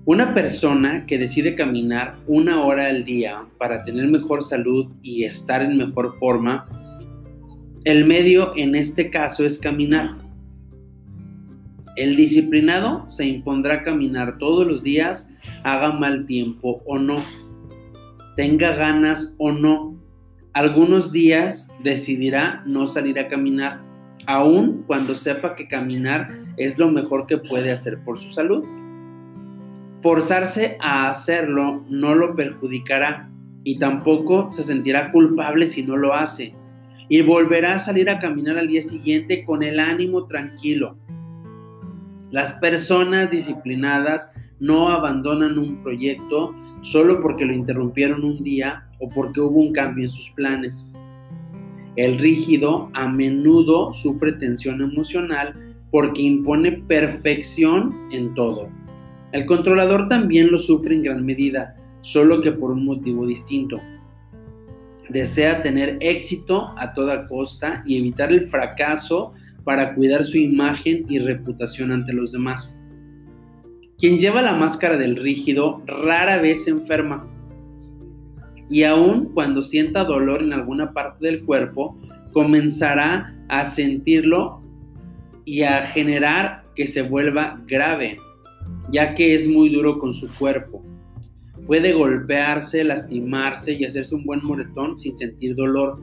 [0.05, 5.63] Una persona que decide caminar una hora al día para tener mejor salud y estar
[5.63, 6.67] en mejor forma,
[7.85, 10.17] el medio en este caso es caminar.
[11.95, 17.17] El disciplinado se impondrá caminar todos los días haga mal tiempo o no,
[18.35, 19.97] tenga ganas o no.
[20.53, 23.81] Algunos días decidirá no salir a caminar,
[24.27, 28.67] aun cuando sepa que caminar es lo mejor que puede hacer por su salud.
[30.03, 33.31] Forzarse a hacerlo no lo perjudicará
[33.63, 36.55] y tampoco se sentirá culpable si no lo hace.
[37.09, 40.97] Y volverá a salir a caminar al día siguiente con el ánimo tranquilo.
[42.33, 49.41] Las personas disciplinadas no abandonan un proyecto solo porque lo interrumpieron un día o porque
[49.41, 50.93] hubo un cambio en sus planes.
[51.95, 58.82] El rígido a menudo sufre tensión emocional porque impone perfección en todo.
[59.33, 63.81] El controlador también lo sufre en gran medida, solo que por un motivo distinto.
[65.09, 69.33] Desea tener éxito a toda costa y evitar el fracaso
[69.65, 72.79] para cuidar su imagen y reputación ante los demás.
[73.99, 77.27] Quien lleva la máscara del rígido rara vez se enferma.
[78.69, 81.97] Y aun cuando sienta dolor en alguna parte del cuerpo,
[82.33, 84.61] comenzará a sentirlo
[85.45, 88.19] y a generar que se vuelva grave,
[88.93, 90.83] ya que es muy duro con su cuerpo.
[91.67, 96.01] Puede golpearse, lastimarse y hacerse un buen moretón sin sentir dolor.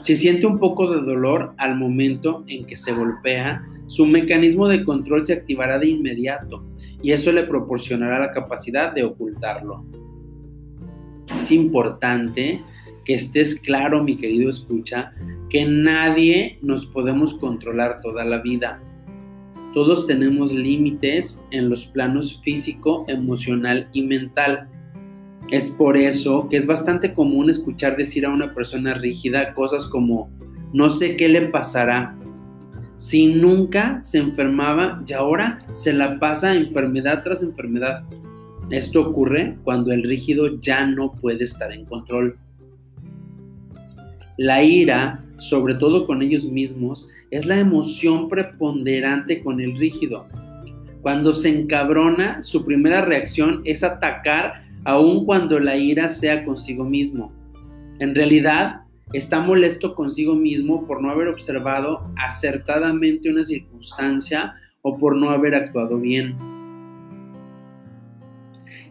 [0.00, 4.84] Si siente un poco de dolor al momento en que se golpea, su mecanismo de
[4.84, 6.64] control se activará de inmediato
[7.02, 9.84] y eso le proporcionará la capacidad de ocultarlo.
[11.38, 12.62] Es importante
[13.04, 15.12] que estés claro, mi querido escucha,
[15.48, 18.82] que nadie nos podemos controlar toda la vida.
[19.76, 24.70] Todos tenemos límites en los planos físico, emocional y mental.
[25.50, 30.30] Es por eso que es bastante común escuchar decir a una persona rígida cosas como,
[30.72, 32.16] no sé qué le pasará.
[32.94, 38.02] Si nunca se enfermaba y ahora se la pasa enfermedad tras enfermedad.
[38.70, 42.38] Esto ocurre cuando el rígido ya no puede estar en control.
[44.38, 50.26] La ira, sobre todo con ellos mismos, es la emoción preponderante con el rígido.
[51.02, 57.32] Cuando se encabrona, su primera reacción es atacar aun cuando la ira sea consigo mismo.
[57.98, 65.16] En realidad, está molesto consigo mismo por no haber observado acertadamente una circunstancia o por
[65.16, 66.36] no haber actuado bien.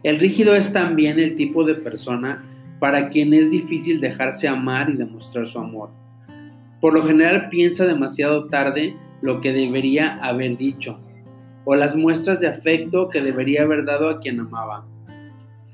[0.02, 2.44] El rígido es también el tipo de persona
[2.78, 5.90] para quien es difícil dejarse amar y demostrar su amor.
[6.86, 11.00] Por lo general piensa demasiado tarde lo que debería haber dicho,
[11.64, 14.86] o las muestras de afecto que debería haber dado a quien amaba.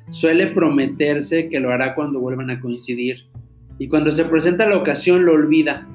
[0.08, 3.26] Suele prometerse que lo hará cuando vuelvan a coincidir
[3.78, 5.86] y cuando se presenta la ocasión lo olvida.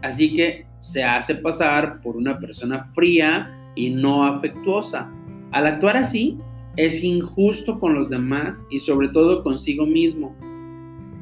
[0.00, 5.12] Así que se hace pasar por una persona fría y no afectuosa.
[5.52, 6.38] Al actuar así,
[6.78, 10.34] es injusto con los demás y sobre todo consigo mismo,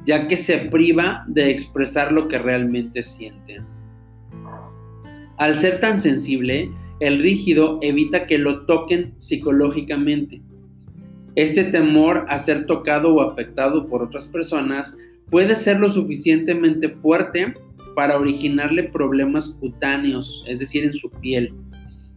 [0.05, 3.61] ya que se priva de expresar lo que realmente siente.
[5.39, 10.43] Al ser tan sensible, el rígido evita que lo toquen psicológicamente
[11.35, 14.99] este temor a ser tocado o afectado por otras personas
[15.31, 17.55] puede ser lo suficientemente fuerte
[17.95, 21.55] para originarle problemas cutáneos, es decir, en su piel.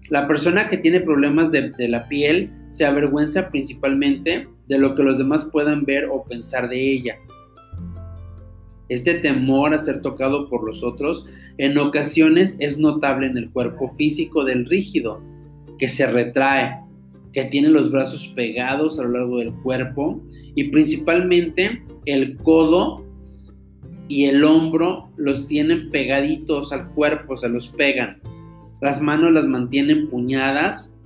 [0.10, 5.18] La persona que tiene problemas de, la piel se avergüenza principalmente de lo que los
[5.18, 7.16] demás puedan ver o pensar de ella.
[8.90, 13.90] Este temor a ser tocado por los otros en ocasiones es notable en el cuerpo
[13.96, 15.22] físico del rígido,
[15.80, 16.80] que se retrae,
[17.34, 20.22] que tiene los brazos pegados a lo largo del cuerpo
[20.56, 23.04] y principalmente el codo
[24.08, 28.20] y el hombro los tienen pegaditos al cuerpo, se los pegan.
[28.82, 31.04] Las manos las mantienen puñadas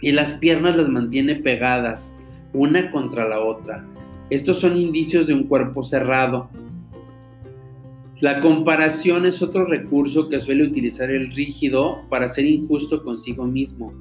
[0.00, 2.18] y las piernas las mantiene pegadas,
[2.52, 3.86] una contra la otra.
[4.34, 6.50] Estos son indicios de un cuerpo cerrado.
[8.20, 13.92] La comparación es otro recurso que suele utilizar el rígido para ser injusto consigo mismo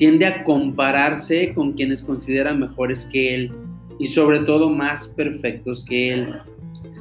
[0.00, 3.52] tiende a compararse con quienes considera mejores que él
[3.98, 6.36] y sobre todo más perfectos que él.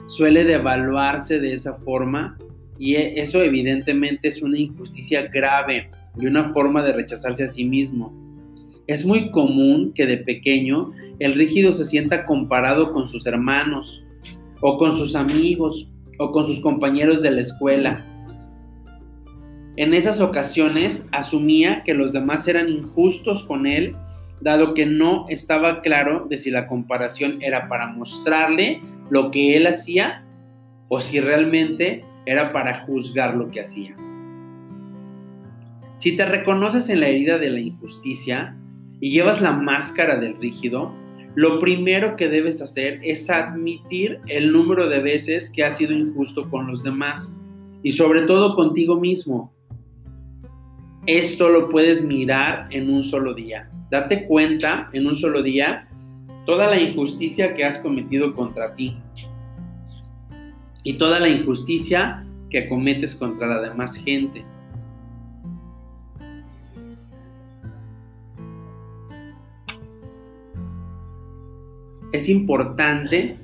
[0.07, 2.37] Suele devaluarse de esa forma
[2.77, 5.89] y e, eso evidentemente es una injusticia grave
[6.19, 8.13] y una forma de rechazarse a sí mismo.
[8.85, 14.05] Es muy común que de pequeño el rígido se sienta comparado con sus hermanos
[14.61, 18.05] o con sus amigos o con sus compañeros de la escuela
[19.79, 23.95] en esas ocasiones asumía que los demás eran injustos con él,
[24.41, 29.67] dado que no estaba claro de si la comparación era para mostrarle lo que él
[29.67, 30.25] hacía
[30.89, 33.95] o si realmente era para juzgar lo que hacía.
[35.95, 38.57] Si te reconoces en la herida de la injusticia
[38.99, 40.93] y llevas la máscara del rígido,
[41.35, 46.49] lo primero que debes hacer es admitir el número de veces que has sido injusto
[46.49, 47.45] con los demás
[47.83, 49.53] y sobre todo contigo mismo.
[51.05, 53.69] Esto lo puedes mirar en un solo día.
[53.89, 55.87] Date cuenta en un solo día
[56.45, 58.97] toda la injusticia que has cometido contra ti
[60.83, 64.43] y toda la injusticia que cometes contra la demás gente.
[72.11, 73.37] Es importante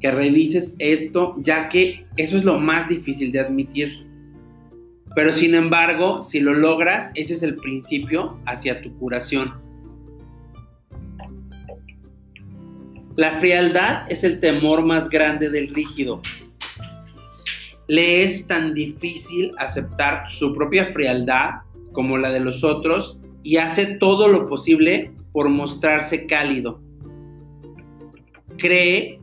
[0.00, 4.06] que revises esto, ya que eso es lo más difícil de admitir.
[5.14, 9.52] Pero sin embargo, si lo logras, ese es el principio hacia tu curación.
[13.16, 16.20] La frialdad es el temor más grande del rígido.
[17.88, 21.60] Le es tan difícil aceptar su propia frialdad
[21.92, 26.81] como la de los otros y hace todo lo posible por mostrarse cálido.
[28.58, 29.20] Cree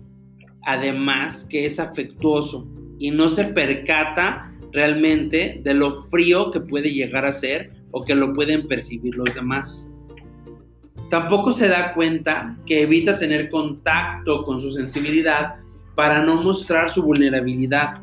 [0.64, 2.68] además que es afectuoso
[2.98, 8.16] y no se percata realmente de lo frío que puede llegar a ser o que
[8.16, 9.96] lo pueden percibir los demás.
[11.10, 15.56] Tampoco se da cuenta que evita tener contacto con su sensibilidad
[15.96, 18.02] para no mostrar su vulnerabilidad.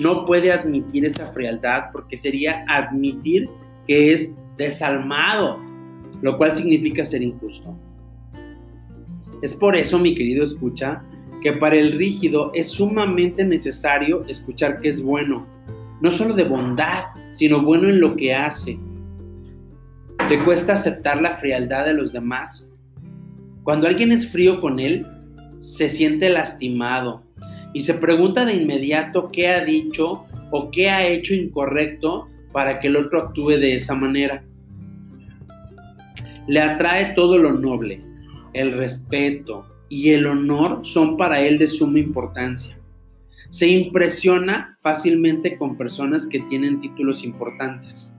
[0.00, 3.48] No puede admitir esa frialdad porque sería admitir
[3.88, 5.58] que es desalmado,
[6.22, 7.76] lo cual significa ser injusto.
[9.42, 11.02] Es por eso, mi querido escucha,
[11.42, 15.46] que para el rígido es sumamente necesario escuchar que es bueno,
[16.00, 18.78] no solo de bondad, sino bueno en lo que hace,
[20.28, 22.74] ¿Te cuesta aceptar la frialdad de los demás?
[23.62, 25.06] Cuando alguien es frío con él,
[25.56, 27.22] se siente lastimado
[27.72, 32.88] y se pregunta de inmediato qué ha dicho o qué ha hecho incorrecto para que
[32.88, 34.44] el otro actúe de esa manera.
[36.46, 38.04] Le atrae todo lo noble,
[38.52, 42.78] el respeto y el honor son para él de suma importancia.
[43.50, 48.18] Se impresiona fácilmente con personas que tienen títulos importantes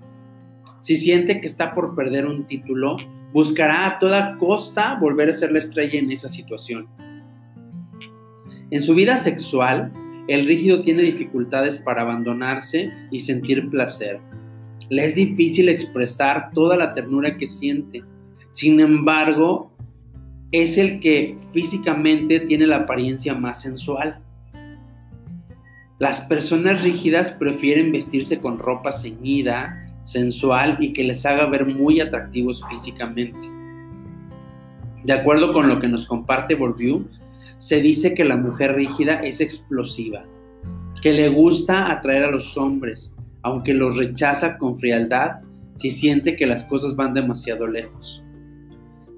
[0.80, 2.98] si siente que está por perder un título,
[3.34, 6.88] buscará a toda costa volver a ser la estrella en esa situación.
[8.72, 9.92] En su vida sexual,
[10.28, 14.20] el rígido tiene dificultades para abandonarse y sentir placer.
[14.90, 18.04] Le es difícil expresar toda la ternura que siente.
[18.50, 19.69] Sin embargo,
[20.52, 24.20] es el que físicamente tiene la apariencia más sensual.
[26.00, 32.00] Las personas rígidas prefieren vestirse con ropa ceñida, sensual y que les haga ver muy
[32.00, 33.40] atractivos físicamente.
[35.04, 37.08] De acuerdo con lo que nos comparte Bourdieu,
[37.58, 40.24] se dice que la mujer rígida es explosiva,
[41.02, 45.42] que le gusta atraer a los hombres, aunque los rechaza con frialdad
[45.76, 48.24] si siente que las cosas van demasiado lejos.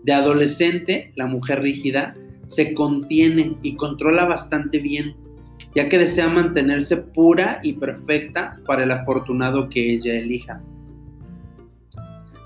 [0.04, 5.16] De adolescente, la mujer rígida se contiene y controla bastante bien,
[5.76, 10.62] ya que desea mantenerse pura y perfecta para el afortunado que ella elija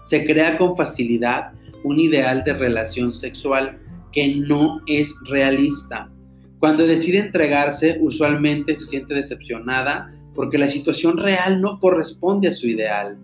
[0.06, 1.54] se crea con facilidad
[1.84, 3.80] un ideal de relación sexual
[4.12, 6.12] que no es realista.
[6.60, 12.68] Cuando decide entregarse, usualmente se siente decepcionada porque la situación real no corresponde a su
[12.68, 13.18] ideal.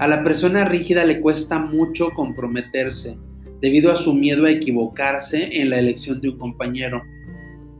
[0.00, 3.16] A la persona rígida le cuesta mucho comprometerse
[3.60, 7.02] debido a su miedo a equivocarse en la elección de un compañero.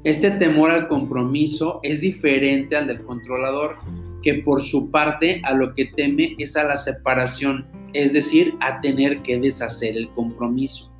[0.04, 3.76] Este temor al compromiso es diferente al del controlador,
[4.22, 7.66] que por su parte a lo que teme es a la separación
[7.96, 10.92] es decir, a tener que deshacer el compromiso.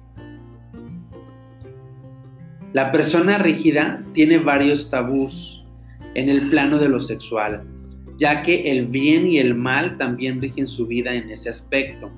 [2.72, 5.64] La persona rígida tiene varios tabús
[6.14, 7.64] en el plano de lo sexual,
[8.18, 12.11] ya que el bien y el mal también rigen su vida en ese aspecto.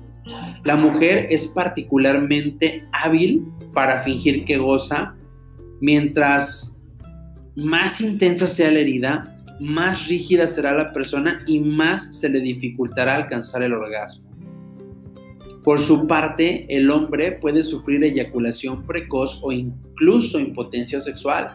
[0.63, 5.15] La mujer es particularmente hábil para fingir que goza,
[5.81, 6.79] mientras
[7.55, 13.15] más intensa sea la herida, más rígida será la persona y más se le dificultará
[13.15, 14.29] alcanzar el orgasmo.
[15.63, 21.49] Por su parte, el hombre puede sufrir eyaculación precoz o incluso impotencia sexual,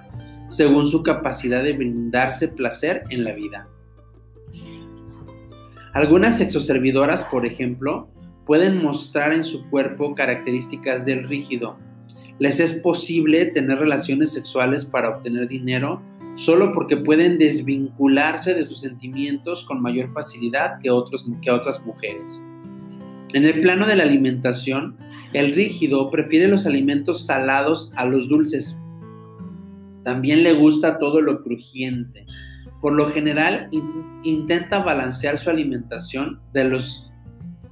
[0.48, 3.66] según su capacidad de brindarse placer en la vida.
[5.94, 8.08] Algunas sexoservidoras, por ejemplo,
[8.46, 11.76] pueden mostrar en su cuerpo características del rígido.
[12.38, 16.02] Les es posible tener relaciones sexuales para obtener dinero
[16.34, 22.44] solo porque pueden desvincularse de sus sentimientos con mayor facilidad que, otros, que otras mujeres.
[23.32, 24.96] En el plano de la alimentación,
[25.32, 28.80] el rígido prefiere los alimentos salados a los dulces.
[30.04, 32.26] También le gusta todo lo crujiente.
[32.80, 33.68] Por lo general,
[34.22, 37.10] intenta balancear su alimentación de los,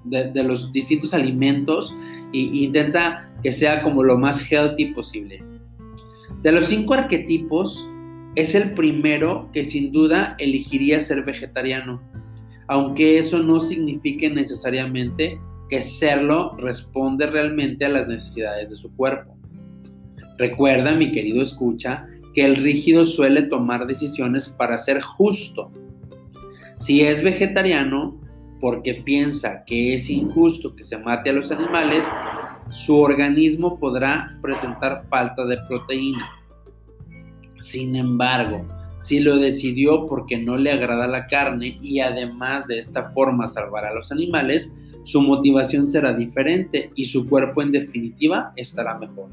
[0.04, 1.96] de, los distintos alimentos
[2.32, 5.42] y intenta que sea como lo más healthy posible.
[6.42, 7.88] De los cinco arquetipos,
[8.34, 12.00] es el primero que sin duda elegiría ser vegetariano,
[12.66, 15.38] aunque eso no signifique necesariamente
[15.68, 19.36] que serlo responde realmente a las necesidades de su cuerpo.
[20.38, 25.70] Recuerda, mi querido escucha, que el rígido suele tomar decisiones para ser justo.
[26.78, 28.20] Si es vegetariano,
[28.62, 32.08] porque piensa que es injusto que se mate a los animales,
[32.70, 36.30] su organismo podrá presentar falta de proteína.
[37.58, 38.64] Sin embargo,
[39.00, 43.84] si lo decidió porque no le agrada la carne y además de esta forma salvar
[43.84, 49.28] a los animales, su motivación será diferente y su cuerpo en definitiva estará mejor.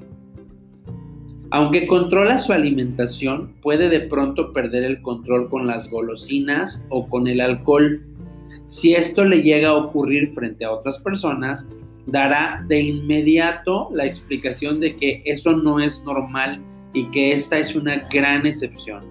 [1.52, 7.28] Aunque controla su alimentación, puede de pronto perder el control con las golosinas o con
[7.28, 8.09] el alcohol
[8.70, 11.68] si esto le llega a ocurrir frente a otras personas,
[12.06, 16.62] dará de inmediato la explicación de que eso no es normal
[16.94, 19.06] y que esta es una gran excepción.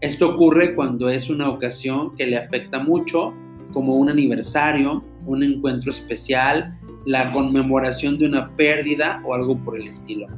[0.00, 3.34] Esto ocurre cuando es una ocasión que le afecta mucho,
[3.72, 9.88] como un aniversario, un encuentro especial, la conmemoración de una pérdida o algo por el
[9.88, 10.28] estilo.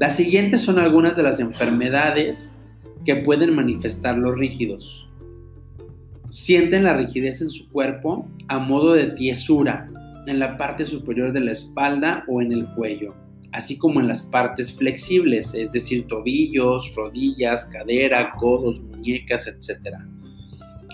[0.00, 2.66] Las siguientes son algunas de las enfermedades
[3.04, 5.08] que pueden manifestar los rígidos.
[6.28, 9.90] Sienten la rigidez en su cuerpo a modo de tiesura
[10.26, 13.14] en la parte superior de la espalda o en el cuello,
[13.52, 19.96] así como en las partes flexibles, es decir, tobillos, rodillas, cadera, codos, muñecas, etc.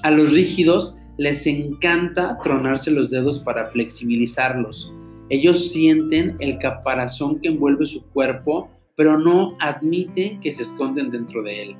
[0.02, 4.92] A los rígidos les encanta tronarse los dedos para flexibilizarlos.
[5.30, 11.42] Ellos sienten el caparazón que envuelve su cuerpo, pero no admiten que se esconden dentro
[11.42, 11.76] de él.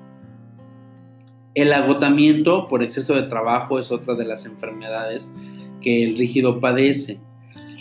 [1.54, 5.34] El agotamiento por exceso de trabajo es otra de las enfermedades
[5.80, 7.20] que el rígido padece.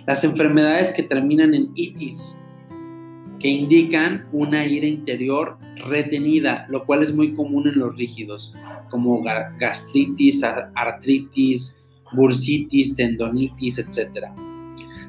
[0.06, 2.42] Las enfermedades que terminan en itis,
[3.40, 8.56] que indican una ira interior retenida, lo cual es muy común en los rígidos,
[8.90, 9.22] como
[9.60, 14.28] gastritis, artritis, bursitis, tendonitis, etc.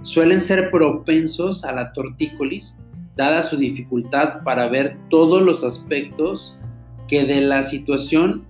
[0.02, 2.84] Suelen ser propensos a la tortícolis,
[3.16, 6.57] dada su dificultad para ver todos los aspectos
[7.08, 8.44] que de la situación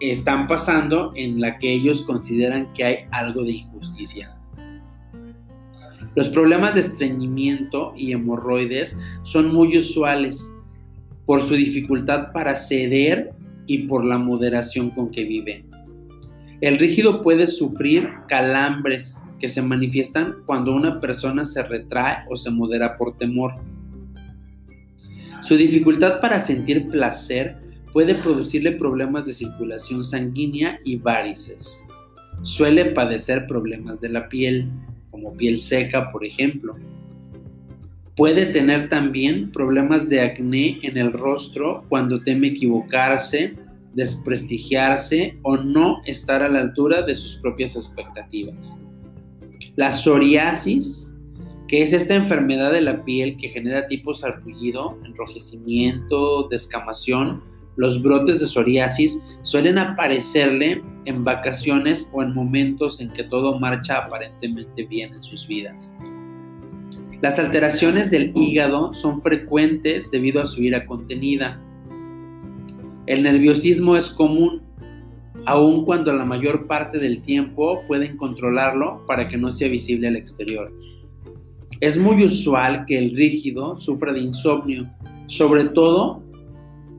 [0.00, 4.36] están pasando en la que ellos consideran que hay algo de injusticia.
[6.16, 10.44] Los problemas de estreñimiento y hemorroides son muy usuales
[11.24, 13.32] por su dificultad para ceder
[13.66, 15.64] y por la moderación con que vive.
[16.60, 22.50] El rígido puede sufrir calambres que se manifiestan cuando una persona se retrae o se
[22.50, 23.54] modera por temor.
[25.42, 27.56] Su dificultad para sentir placer
[27.92, 31.86] puede producirle problemas de circulación sanguínea y varices.
[32.42, 34.70] Suele padecer problemas de la piel,
[35.10, 36.76] como piel seca, por ejemplo.
[38.16, 43.54] Puede tener también problemas de acné en el rostro cuando teme equivocarse,
[43.94, 48.82] desprestigiarse o no estar a la altura de sus propias expectativas.
[49.76, 51.14] La psoriasis,
[51.66, 57.42] que es esta enfermedad de la piel que genera tipo sarpullido, enrojecimiento, descamación,
[57.80, 63.96] los brotes de psoriasis suelen aparecerle en vacaciones o en momentos en que todo marcha
[63.96, 65.98] aparentemente bien en sus vidas.
[67.22, 71.58] Las alteraciones del hígado son frecuentes debido a su ira contenida.
[73.06, 74.60] El nerviosismo es común,
[75.46, 80.16] aun cuando la mayor parte del tiempo pueden controlarlo para que no sea visible al
[80.16, 80.70] exterior.
[81.80, 84.86] Es muy usual que el rígido sufra de insomnio,
[85.28, 86.28] sobre todo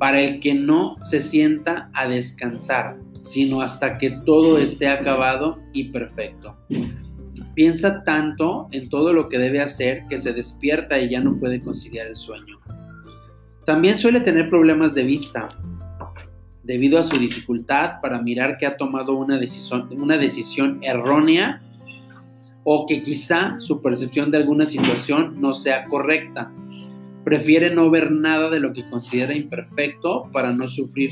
[0.01, 5.91] para el que no se sienta a descansar, sino hasta que todo esté acabado y
[5.91, 6.57] perfecto.
[7.53, 11.61] Piensa tanto en todo lo que debe hacer que se despierta y ya no puede
[11.61, 12.59] conciliar el sueño.
[13.63, 15.49] También suele tener problemas de vista,
[16.63, 21.61] debido a su dificultad para mirar que ha tomado una decisión, errónea
[22.63, 26.51] o que quizá su percepción de alguna situación no sea correcta
[27.23, 31.11] Prefiere no ver nada de lo que considera imperfecto para no sufrir.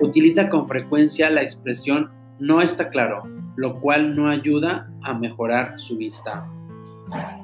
[0.00, 3.22] Utiliza con frecuencia la expresión no está claro,
[3.56, 6.46] lo cual no ayuda a mejorar su vista.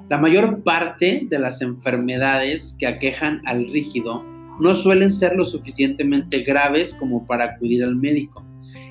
[0.09, 4.25] La mayor parte de las enfermedades que aquejan al rígido
[4.59, 8.45] no suelen ser lo suficientemente graves como para acudir al médico.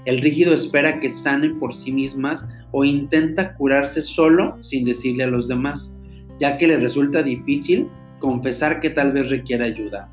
[0.05, 5.27] El rígido espera que sanen por sí mismas o intenta curarse solo sin decirle a
[5.27, 6.01] los demás,
[6.39, 7.87] ya que le resulta difícil
[8.19, 10.09] confesar que tal vez requiera ayuda.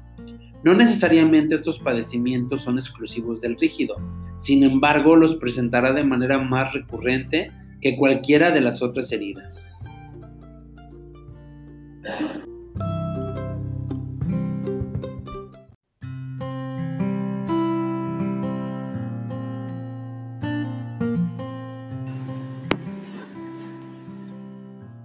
[0.63, 3.97] No necesariamente estos padecimientos son exclusivos del rígido,
[4.37, 9.73] sin embargo los presentará de manera más recurrente que cualquiera de las otras heridas.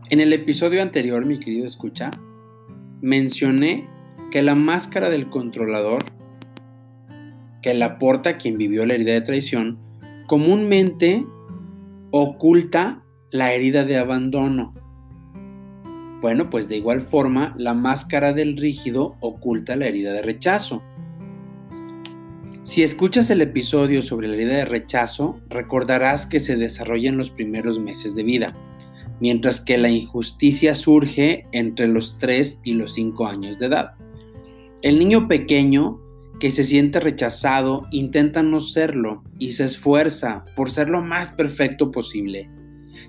[0.10, 2.12] En el episodio anterior, mi querido escucha,
[3.02, 3.88] mencioné
[4.32, 6.04] que la máscara del controlador
[7.62, 9.78] que la porta quien vivió la herida de traición
[10.28, 11.26] comúnmente
[12.12, 14.74] oculta la herida de abandono.
[16.22, 20.84] Bueno, pues de igual forma, la máscara del rígido oculta la herida de rechazo.
[22.64, 27.32] Si escuchas el episodio sobre la herida de rechazo, recordarás que se desarrolla en los
[27.32, 28.56] primeros meses de vida
[29.22, 33.92] mientras que la injusticia surge entre los 3 y los 5 años de edad.
[34.82, 36.02] El niño pequeño
[36.40, 41.92] que se siente rechazado intenta no serlo y se esfuerza por ser lo más perfecto
[41.92, 42.50] posible.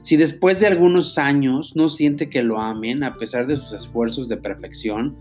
[0.02, 4.28] Si después de algunos años no siente que lo amen a pesar de sus esfuerzos
[4.28, 5.16] de perfección,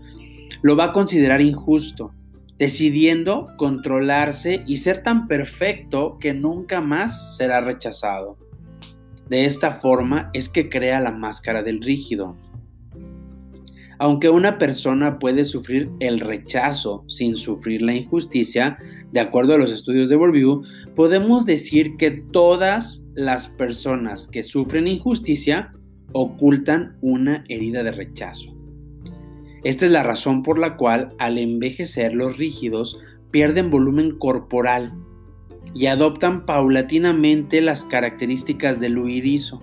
[0.60, 2.12] lo va a considerar injusto,
[2.58, 8.41] decidiendo controlarse y ser tan perfecto que nunca más será rechazado.
[9.32, 12.36] De esta forma es que crea la máscara del rígido.
[13.98, 18.76] Aunque una persona puede sufrir el rechazo sin sufrir la injusticia,
[19.10, 20.64] de acuerdo a los estudios de Bourdieu,
[20.94, 25.72] podemos decir que todas las personas que sufren injusticia
[26.12, 28.54] ocultan una herida de rechazo.
[29.64, 34.92] Esta es la razón por la cual al envejecer los rígidos pierden volumen corporal
[35.74, 39.62] y adoptan paulatinamente las características del huidizo.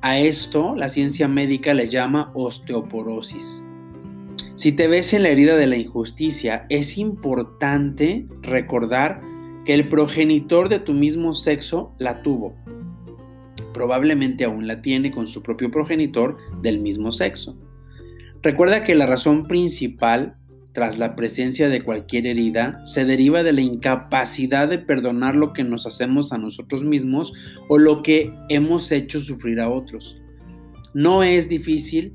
[0.00, 3.64] A esto la ciencia médica le llama osteoporosis.
[4.54, 9.20] Si te ves en la herida de la injusticia, es importante recordar
[9.64, 12.56] que el progenitor de tu mismo sexo la tuvo.
[13.72, 17.56] Probablemente aún la tiene con su propio progenitor del mismo sexo.
[18.42, 20.36] Recuerda que la razón principal
[20.72, 25.64] tras la presencia de cualquier herida se deriva de la incapacidad de perdonar lo que
[25.64, 27.32] nos hacemos a nosotros mismos
[27.68, 30.20] o lo que hemos hecho sufrir a otros.
[30.94, 32.14] No es difícil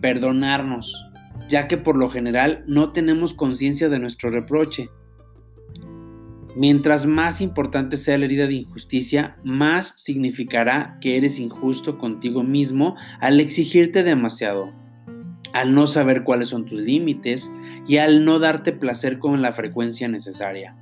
[0.00, 0.94] perdonarnos,
[1.48, 4.88] ya que por lo general no tenemos conciencia de nuestro reproche.
[6.56, 12.96] Mientras más importante sea la herida de injusticia, más significará que eres injusto contigo mismo
[13.20, 14.72] al exigirte demasiado,
[15.52, 17.50] al no saber cuáles son tus límites,
[17.86, 20.76] y al no darte placer con la frecuencia necesaria.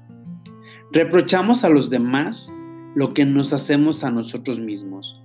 [0.92, 2.54] Reprochamos a los demás
[2.94, 5.22] lo que nos hacemos a nosotros mismos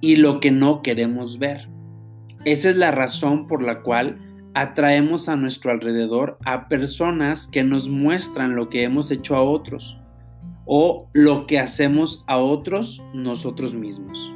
[0.00, 1.68] y lo que no queremos ver.
[2.44, 4.18] Esa es la razón por la cual
[4.54, 9.98] atraemos a nuestro alrededor a personas que nos muestran lo que hemos hecho a otros
[10.66, 14.32] o lo que hacemos a otros nosotros mismos.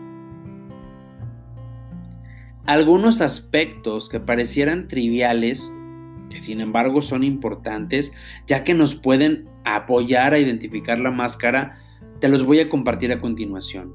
[2.67, 5.71] Algunos aspectos que parecieran triviales
[6.35, 8.13] que sin embargo son importantes
[8.49, 11.79] ya que nos pueden apoyar a identificar la máscara,
[12.21, 13.93] te los voy a compartir a continuación.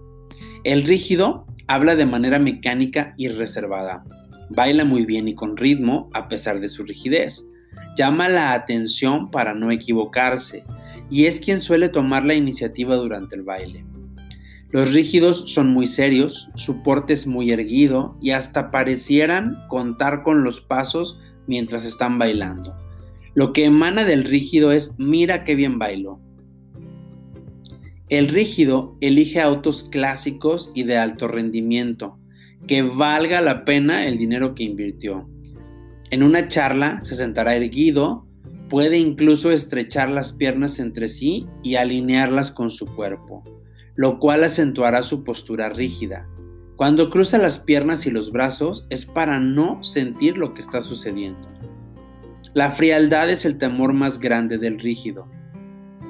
[0.64, 4.06] El rígido habla de manera mecánica y reservada.
[4.50, 7.46] Baila muy bien y con ritmo a pesar de su rigidez.
[7.98, 10.64] Llama la atención para no equivocarse
[11.10, 13.84] y es quien suele tomar la iniciativa durante el baile.
[14.72, 20.46] Los rígidos son muy serios, su porte es muy erguido y hasta parecieran contar con
[20.46, 21.20] los pasos
[21.50, 22.78] mientras están bailando.
[23.34, 26.20] Lo que emana del rígido es mira qué bien bailo.
[28.08, 32.20] El rígido elige autos clásicos y de alto rendimiento,
[32.68, 35.28] que valga la pena el dinero que invirtió.
[36.12, 38.28] En una charla se sentará erguido,
[38.70, 43.43] puede incluso estrechar las piernas entre sí y alinearlas con su cuerpo,
[43.95, 46.28] lo cual acentuará su postura rígida.
[46.80, 51.50] Cuando cruza las piernas y los brazos es para no sentir lo que está sucediendo.
[52.54, 55.28] La frialdad es el temor más grande del rígido.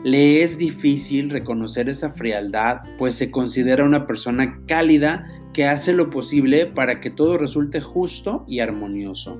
[0.03, 6.11] Le es difícil reconocer esa frialdad, pues se considera una persona cálida que hace lo
[6.11, 9.39] posible para que todo resulte justo y armonioso.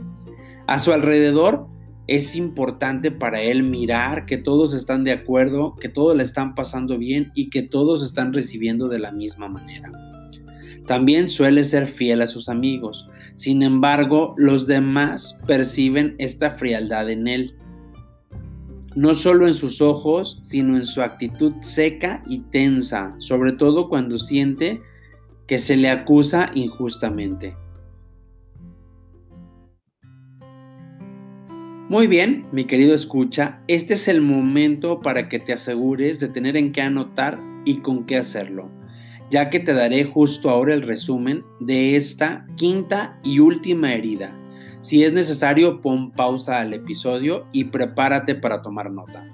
[0.66, 1.68] A su alrededor
[2.08, 6.98] es importante para él mirar que todos están de acuerdo, que todos le están pasando
[6.98, 9.92] bien y que todos están recibiendo de la misma manera.
[10.90, 13.08] También suele ser fiel a sus amigos.
[13.36, 17.54] Sin embargo, los demás perciben esta frialdad en él.
[18.96, 24.18] No solo en sus ojos, sino en su actitud seca y tensa, sobre todo cuando
[24.18, 24.82] siente
[25.46, 27.56] que se le acusa injustamente.
[31.88, 36.58] Muy bien, mi querido escucha, este es el momento para que te asegures de tener
[36.58, 38.79] en qué anotar y con qué hacerlo
[39.30, 44.36] ya que te daré justo ahora el resumen de esta quinta y última herida.
[44.82, 49.26] Si es necesario, pon pausa al episodio y prepárate para tomar nota.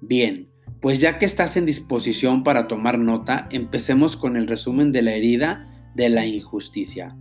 [0.00, 0.48] Bien,
[0.80, 5.12] pues ya que estás en disposición para tomar nota, empecemos con el resumen de la
[5.12, 7.16] herida de la injusticia.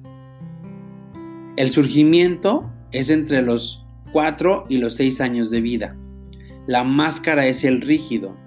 [1.55, 5.97] El surgimiento es entre los 4 y los 6 años de vida.
[6.67, 8.37] La máscara es el rígido.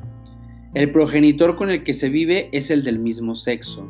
[0.73, 3.89] El progenitor con el que se vive es el del mismo sexo.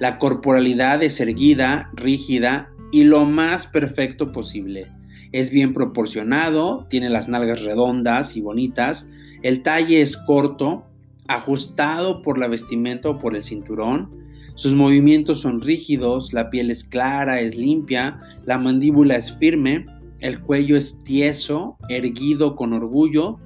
[0.00, 4.88] La corporalidad es erguida, rígida y lo más perfecto posible.
[5.30, 9.12] Es bien proporcionado, tiene las nalgas redondas y bonitas,
[9.42, 10.84] el talle es corto,
[11.28, 14.10] ajustado por la vestimenta o por el cinturón.
[14.56, 19.86] Sus movimientos son rígidos, la piel es clara, es limpia, la mandíbula es firme,
[20.18, 23.38] el cuello es tieso, erguido con orgullo.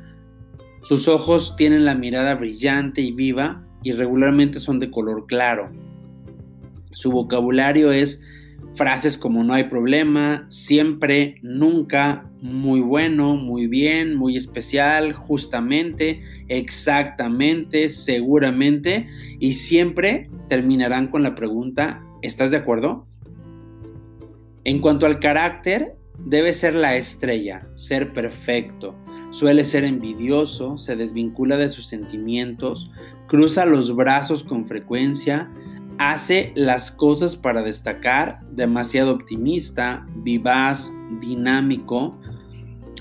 [0.82, 5.70] Sus ojos tienen la mirada brillante y viva y regularmente son de color claro.
[6.90, 8.22] Su vocabulario es
[8.74, 17.88] Frases como no hay problema, siempre, nunca, muy bueno, muy bien, muy especial, justamente, exactamente,
[17.88, 19.08] seguramente
[19.38, 23.06] y siempre terminarán con la pregunta, ¿estás de acuerdo?
[24.64, 28.96] En cuanto al carácter, debe ser la estrella, ser perfecto.
[29.32, 32.92] Suele ser envidioso, se desvincula de sus sentimientos,
[33.28, 35.50] cruza los brazos con frecuencia,
[35.96, 42.20] hace las cosas para destacar, demasiado optimista, vivaz, dinámico,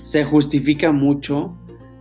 [0.04, 1.54] se justifica mucho,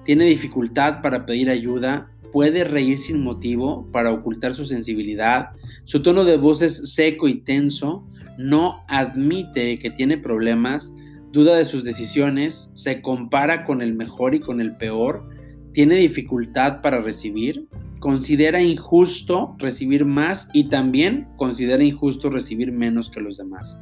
[0.05, 5.49] tiene dificultad para pedir ayuda, puede reír sin motivo para ocultar su sensibilidad,
[5.83, 8.07] su tono de voz es seco y tenso,
[8.37, 10.95] no admite que tiene problemas,
[11.31, 15.27] duda de sus decisiones, se compara con el mejor y con el peor,
[15.73, 17.67] tiene dificultad para recibir,
[17.99, 23.81] considera injusto recibir más y también considera injusto recibir menos que los demás.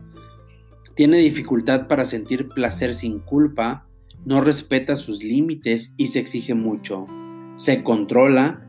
[0.96, 3.88] Tiene dificultad para sentir placer sin culpa,
[4.26, 7.08] no respeta sus límites y se exige mucho.
[7.56, 8.68] Se controla,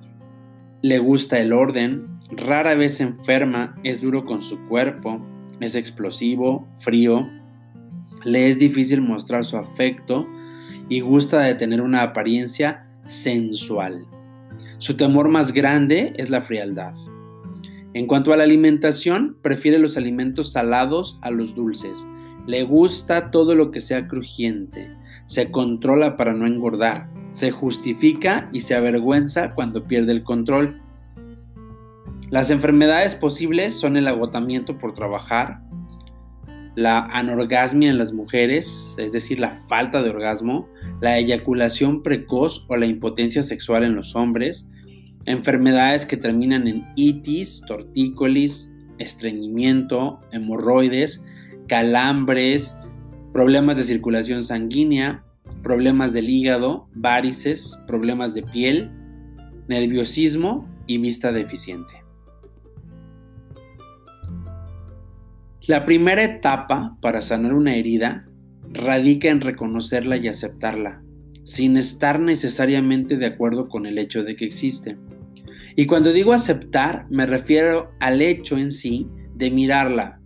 [0.80, 5.20] le gusta el orden, rara vez enferma, es duro con su cuerpo,
[5.60, 7.28] es explosivo, frío,
[8.24, 10.28] le es difícil mostrar su afecto
[10.88, 14.06] y gusta de tener una apariencia sensual.
[14.78, 16.94] Su temor más grande es la frialdad.
[17.92, 22.06] En cuanto a la alimentación, prefiere los alimentos salados a los dulces.
[22.46, 24.90] Le gusta todo lo que sea crujiente.
[25.26, 27.08] Se controla para no engordar.
[27.32, 30.80] Se justifica y se avergüenza cuando pierde el control.
[32.30, 35.60] Las enfermedades posibles son el agotamiento por trabajar,
[36.80, 40.66] la anorgasmia en las mujeres, es decir, la falta de orgasmo,
[41.00, 44.70] la eyaculación precoz o la impotencia sexual en los hombres,
[45.26, 51.22] enfermedades que terminan en itis, tortícolis, estreñimiento, hemorroides,
[51.68, 52.74] calambres,
[53.34, 55.22] problemas de circulación sanguínea,
[55.62, 58.90] problemas del hígado, varices, problemas de piel,
[59.68, 61.99] nerviosismo y vista deficiente.
[65.66, 68.26] La primera etapa para sanar una herida
[68.72, 71.02] radica en reconocerla y aceptarla,
[71.42, 74.96] sin estar necesariamente de acuerdo con el hecho de que existe.
[75.76, 80.18] Y cuando digo aceptar, me refiero al hecho en sí de mirarla,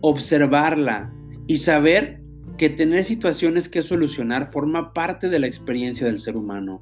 [0.00, 1.12] observarla
[1.48, 2.20] y saber
[2.56, 6.80] que tener situaciones que solucionar forma parte de la experiencia del ser humano.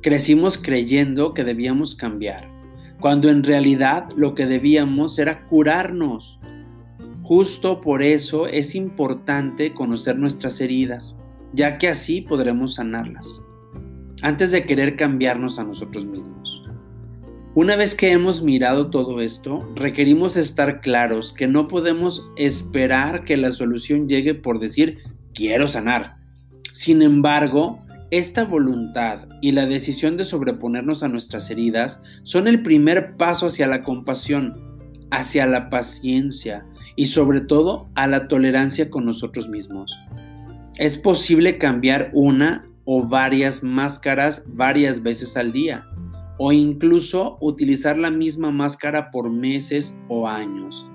[0.00, 2.50] Crecimos creyendo que debíamos cambiar,
[2.98, 6.40] cuando en realidad lo que debíamos era curarnos,
[7.24, 11.18] Justo por eso es importante conocer nuestras heridas,
[11.54, 13.42] ya que así podremos sanarlas,
[14.20, 16.62] antes de querer cambiarnos a nosotros mismos.
[17.54, 23.38] Una vez que hemos mirado todo esto, requerimos estar claros que no podemos esperar que
[23.38, 24.98] la solución llegue por decir
[25.32, 26.16] quiero sanar.
[26.74, 33.16] Sin embargo, esta voluntad y la decisión de sobreponernos a nuestras heridas son el primer
[33.16, 34.60] paso hacia la compasión,
[35.10, 36.66] hacia la paciencia,
[36.96, 39.98] y sobre todo a la tolerancia con nosotros mismos.
[40.76, 45.86] Es posible cambiar una o varias máscaras varias veces al día
[46.38, 50.86] o incluso utilizar la misma máscara por meses o años.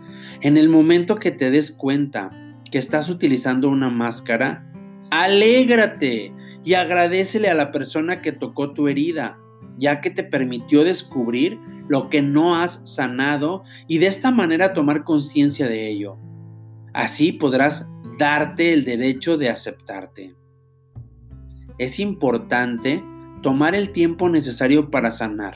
[0.42, 2.30] En el momento que te des cuenta
[2.70, 4.70] que estás utilizando una máscara,
[5.12, 6.34] alégrate
[6.64, 9.38] y agradecele a la persona que tocó tu herida,
[9.78, 11.58] ya que te permitió descubrir
[11.90, 16.18] lo que no has sanado y de esta manera tomar conciencia de ello.
[16.94, 20.36] Así podrás darte el derecho de aceptarte.
[21.78, 23.04] Es importante
[23.42, 25.56] tomar el tiempo necesario para sanar.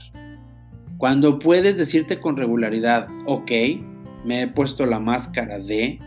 [0.97, 3.51] Cuando puedes decirte con regularidad, ok,
[4.25, 5.99] me he puesto la máscara de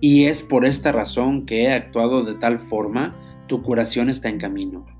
[0.00, 3.14] y es por esta razón que he actuado de tal forma,
[3.46, 4.93] tu curación está en camino.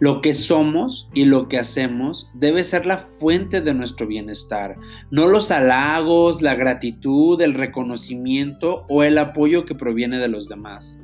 [0.00, 4.76] Lo que somos y lo que hacemos debe ser la fuente de nuestro bienestar,
[5.10, 11.02] no los halagos, la gratitud, el reconocimiento o el apoyo que proviene de los demás.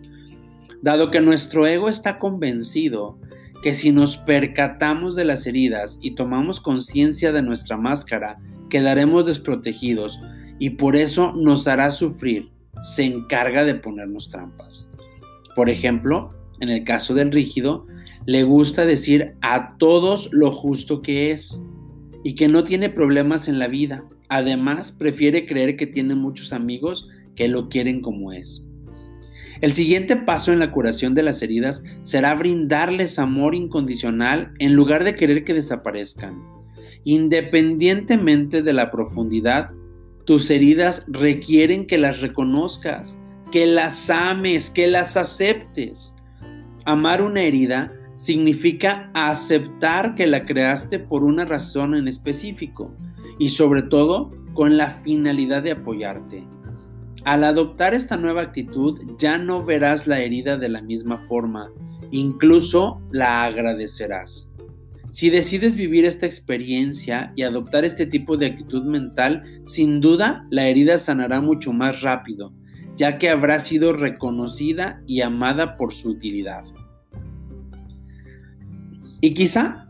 [0.81, 3.19] Dado que nuestro ego está convencido
[3.63, 8.39] que si nos percatamos de las heridas y tomamos conciencia de nuestra máscara,
[8.69, 10.21] quedaremos desprotegidos
[10.59, 12.51] y por eso nos hará sufrir,
[12.83, 14.91] se encarga de ponernos trampas.
[15.57, 17.87] Por ejemplo, en el caso del rígido,
[18.27, 21.63] le gusta decir a todos lo justo que es
[22.23, 24.05] y que no tiene problemas en la vida.
[24.29, 28.67] Además, prefiere creer que tiene muchos amigos que lo quieren como es.
[29.61, 35.05] El siguiente paso en la curación de las heridas será brindarles amor incondicional en lugar
[35.05, 36.43] de querer que desaparezcan.
[37.05, 39.71] Independientemente de la profundidad,
[40.25, 43.21] tus heridas requieren que las reconozcas,
[43.53, 46.17] que las ames, que las aceptes.
[46.87, 52.95] Amar una herida significa aceptar que la creaste por una razón en específico
[53.39, 56.47] y sobre todo con la finalidad de apoyarte.
[57.25, 61.71] Al adoptar esta nueva actitud ya no verás la herida de la misma forma,
[62.11, 64.55] incluso la agradecerás.
[65.11, 70.67] Si decides vivir esta experiencia y adoptar este tipo de actitud mental, sin duda la
[70.67, 72.53] herida sanará mucho más rápido,
[72.97, 76.65] ya que habrá sido reconocida y amada por su utilidad.
[79.25, 79.87] Y quizá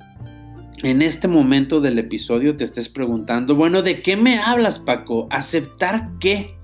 [0.85, 5.27] en este momento del episodio te estés preguntando, bueno, ¿de qué me hablas, Paco?
[5.29, 6.55] ¿Aceptar qué?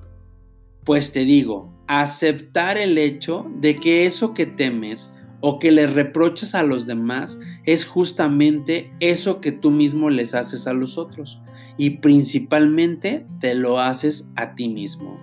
[0.85, 6.55] Pues te digo, aceptar el hecho de que eso que temes o que le reprochas
[6.55, 11.41] a los demás es justamente eso que tú mismo les haces a los otros
[11.77, 15.19] y principalmente te lo haces a ti mismo.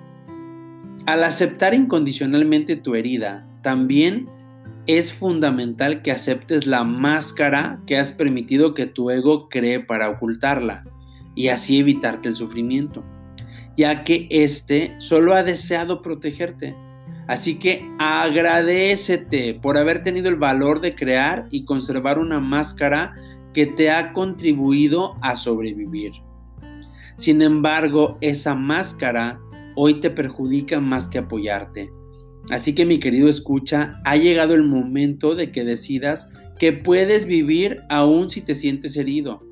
[1.05, 4.27] Al aceptar incondicionalmente tu herida, también
[4.87, 10.85] es fundamental que aceptes la máscara que has permitido que tu ego cree para ocultarla
[11.35, 13.03] y así evitarte el sufrimiento,
[13.75, 16.73] ya que éste solo ha deseado protegerte.
[17.27, 23.13] Así que agradecete por haber tenido el valor de crear y conservar una máscara
[23.53, 26.13] que te ha contribuido a sobrevivir.
[27.17, 29.41] Sin embargo, esa máscara
[29.75, 31.91] hoy te perjudica más que apoyarte
[32.49, 37.81] Así que mi querido escucha, ha llegado el momento de que decidas que puedes vivir
[37.89, 39.43] aún si te sientes herido.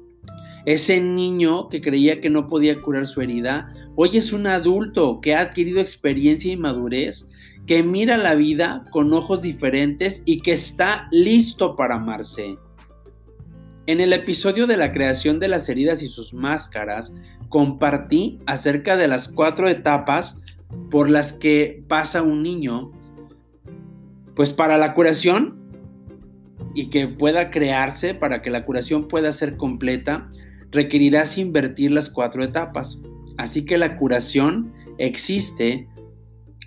[0.66, 5.36] Ese niño que creía que no podía curar su herida, hoy es un adulto que
[5.36, 7.30] ha adquirido experiencia y madurez,
[7.68, 12.58] que mira la vida con ojos diferentes y que está listo para amarse.
[13.88, 17.16] En el episodio de la creación de las heridas y sus máscaras,
[17.50, 20.42] compartí acerca de las cuatro etapas
[20.90, 22.92] por las que pasa un niño,
[24.36, 25.58] pues para la curación
[26.74, 30.30] y que pueda crearse, para que la curación pueda ser completa,
[30.72, 33.02] requerirás invertir las cuatro etapas.
[33.38, 35.88] Así que la curación existe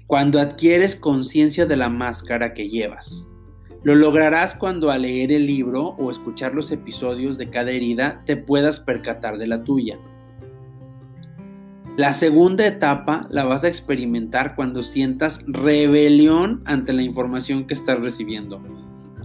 [0.06, 3.28] cuando adquieres conciencia de la máscara que llevas.
[3.84, 8.36] Lo lograrás cuando al leer el libro o escuchar los episodios de cada herida te
[8.36, 9.98] puedas percatar de la tuya.
[11.98, 17.98] La segunda etapa la vas a experimentar cuando sientas rebelión ante la información que estás
[17.98, 18.62] recibiendo.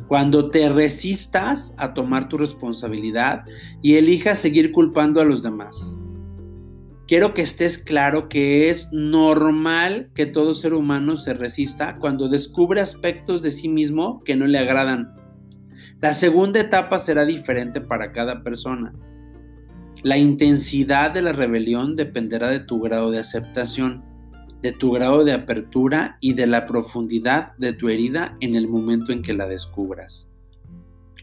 [0.07, 3.43] Cuando te resistas a tomar tu responsabilidad
[3.83, 6.01] y elijas seguir culpando a los demás.
[7.07, 12.81] Quiero que estés claro que es normal que todo ser humano se resista cuando descubre
[12.81, 15.13] aspectos de sí mismo que no le agradan.
[16.01, 18.95] La segunda etapa será diferente para cada persona.
[20.03, 24.03] La intensidad de la rebelión dependerá de tu grado de aceptación,
[24.61, 29.13] de tu grado de apertura y de la profundidad de tu herida en el momento
[29.13, 30.33] en que la descubras.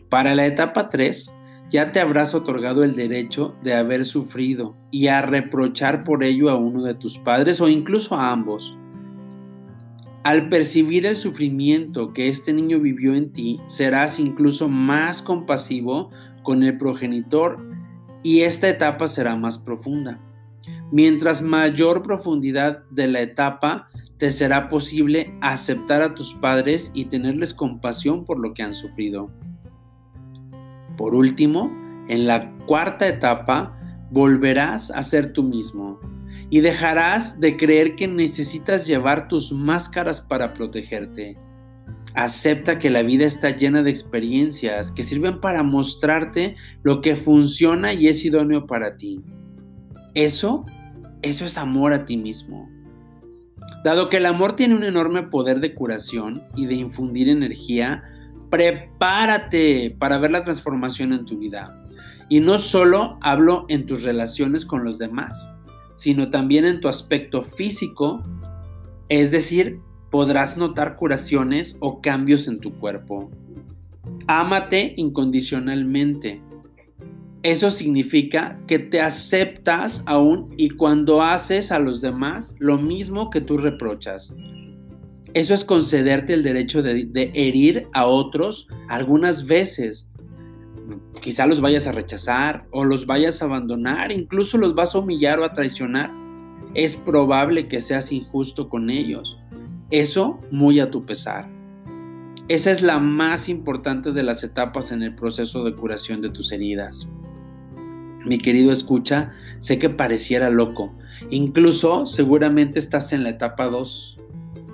[0.09, 1.31] Para la etapa 3,
[1.71, 6.57] ya te habrás otorgado el derecho de haber sufrido y a reprochar por ello a
[6.57, 8.79] uno de tus padres o incluso a ambos.
[10.25, 16.11] Al percibir el sufrimiento que este niño vivió en ti, serás incluso más compasivo
[16.43, 17.70] con el progenitor
[18.23, 20.21] y esta etapa será más profunda.
[20.93, 27.55] Mientras mayor profundidad de la etapa, te será posible aceptar a tus padres y tenerles
[27.55, 29.31] compasión por lo que han sufrido.
[30.97, 31.71] Por último,
[32.09, 33.79] en la cuarta etapa,
[34.11, 35.99] volverás a ser tú mismo
[36.51, 41.39] y dejarás de creer que necesitas llevar tus máscaras para protegerte
[42.15, 47.93] Acepta que la vida está llena de experiencias que sirven para mostrarte lo que funciona
[47.93, 49.23] y es idóneo para ti.
[50.15, 50.65] Eso
[51.23, 52.69] Eso es amor a ti mismo.
[53.85, 58.03] Dado que el amor tiene un enorme poder de curación y de infundir energía,
[58.51, 61.83] prepárate para ver la transformación en tu vida.
[62.29, 65.57] Y no solo hablo en tus relaciones con los demás,
[65.95, 68.23] sino también en tu aspecto físico,
[69.09, 69.81] es decir,
[70.11, 73.31] podrás notar curaciones o cambios en tu cuerpo.
[74.27, 76.41] Ámate incondicionalmente.
[77.43, 83.41] Eso significa que te aceptas aún y cuando haces a los demás lo mismo que
[83.41, 84.37] tú reprochas.
[85.33, 90.11] Eso es concederte el derecho de, herir a otros algunas veces.
[91.21, 95.39] Quizá los vayas a rechazar o los vayas a abandonar, incluso los vas a humillar
[95.39, 96.11] o a traicionar.
[96.75, 99.40] Es probable que seas injusto con ellos.
[99.91, 101.49] Eso muy a tu pesar.
[102.47, 106.53] Esa es la más importante de las etapas en el proceso de curación de tus
[106.53, 107.11] heridas.
[108.25, 110.95] Mi querido escucha, sé que pareciera loco.
[111.31, 114.21] Incluso seguramente estás en la etapa 2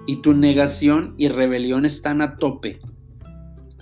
[0.06, 2.78] y tu negación y rebelión están a tope.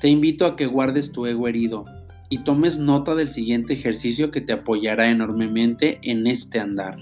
[0.01, 1.85] Te invito a que guardes tu ego herido
[2.29, 6.97] y tomes nota del siguiente ejercicio que te apoyará enormemente en este andar.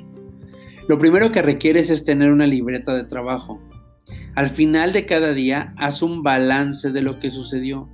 [0.89, 3.61] Lo primero que requieres es tener una libreta de trabajo
[4.35, 7.89] al final de cada día, haz un balance de lo que sucedió.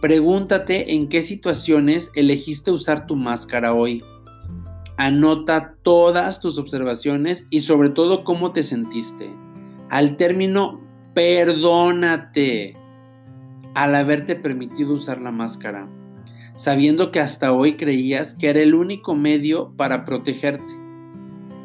[0.00, 4.02] Pregúntate en qué situaciones elegiste usar tu máscara hoy.
[4.96, 9.30] Anota todas tus observaciones y sobre todo cómo te sentiste.
[9.90, 10.80] Al término,
[11.14, 12.76] perdónate
[13.74, 15.88] al haberte permitido usar la máscara,
[16.54, 20.79] sabiendo que hasta hoy creías que era el único medio para protegerte.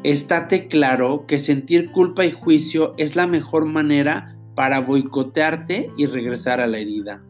[0.06, 6.60] Estate claro que sentir culpa y juicio es la mejor manera para boicotearte y regresar
[6.60, 7.24] a la herida.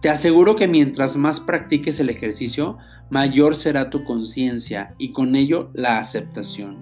[0.00, 2.78] Te aseguro que mientras más practiques el ejercicio,
[3.10, 6.78] mayor será tu conciencia y con ello la aceptación.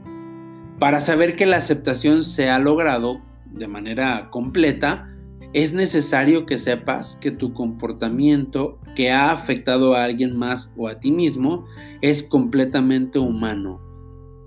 [0.79, 5.09] Para saber que la aceptación se ha logrado de manera completa,
[5.55, 10.99] es necesario que sepas que tu comportamiento que ha afectado a alguien más o a
[10.99, 11.65] ti mismo
[12.03, 13.81] es completamente humano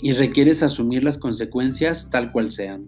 [0.02, 2.88] y requieres asumir las consecuencias tal cual sean.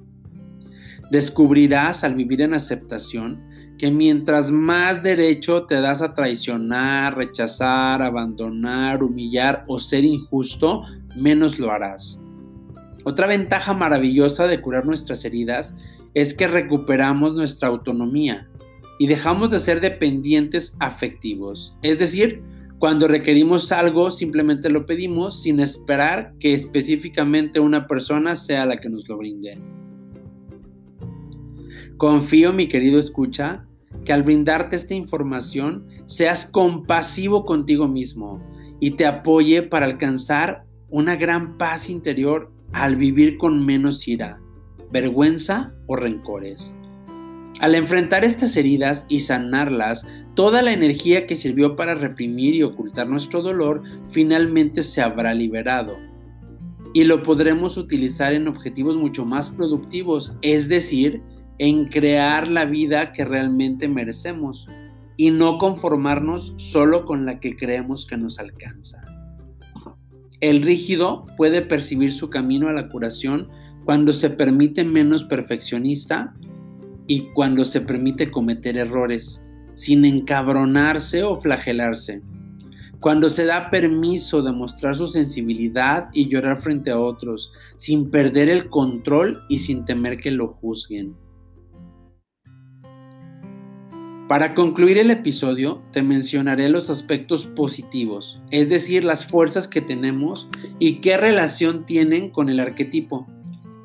[1.09, 3.41] Descubrirás al vivir en aceptación
[3.77, 10.83] que mientras más derecho te das a traicionar, rechazar, abandonar, humillar o ser injusto,
[11.15, 12.21] menos lo harás.
[13.05, 15.77] Otra ventaja maravillosa de curar nuestras heridas
[16.13, 18.47] es que recuperamos nuestra autonomía
[18.97, 21.77] y dejamos de ser dependientes afectivos.
[21.81, 22.41] Es decir,
[22.79, 28.89] cuando requerimos algo, simplemente lo pedimos sin esperar que específicamente una persona sea la que
[28.89, 29.59] nos lo brinde.
[31.97, 33.65] Confío, mi querido escucha,
[34.05, 38.41] que al brindarte esta información seas compasivo contigo mismo
[38.79, 44.39] y te apoye para alcanzar una gran paz interior al vivir con menos ira
[44.91, 46.73] vergüenza o rencores.
[47.59, 53.07] Al enfrentar estas heridas y sanarlas, toda la energía que sirvió para reprimir y ocultar
[53.07, 55.97] nuestro dolor finalmente se habrá liberado.
[56.93, 61.21] Y lo podremos utilizar en objetivos mucho más productivos, es decir,
[61.57, 64.67] en crear la vida que realmente merecemos
[65.17, 69.03] y no conformarnos solo con la que creemos que nos alcanza.
[70.39, 73.49] El rígido puede percibir su camino a la curación
[73.89, 76.35] cuando se permite menos perfeccionista
[77.07, 82.21] y cuando se permite cometer errores, sin encabronarse o flagelarse.
[82.99, 88.51] Cuando se da permiso de mostrar su sensibilidad y llorar frente a otros, sin perder
[88.51, 91.15] el control y sin temer que lo juzguen.
[94.27, 100.47] Para concluir el episodio, te mencionaré los aspectos positivos, es decir, las fuerzas que tenemos
[100.77, 103.25] y qué relación tienen con el arquetipo.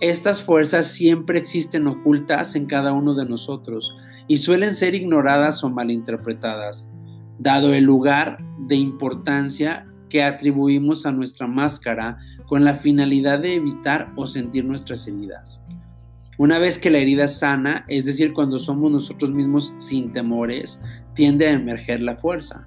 [0.01, 5.71] Estas fuerzas siempre existen ocultas en cada uno de nosotros y suelen ser ignoradas o
[5.71, 6.95] malinterpretadas,
[7.39, 14.13] dado el lugar de importancia que atribuimos a nuestra máscara con la finalidad de evitar
[14.17, 15.65] o sentir nuestras heridas.
[16.37, 20.81] Una vez que la herida sana, es decir, cuando somos nosotros mismos sin temores,
[21.15, 22.67] tiende a emerger la fuerza.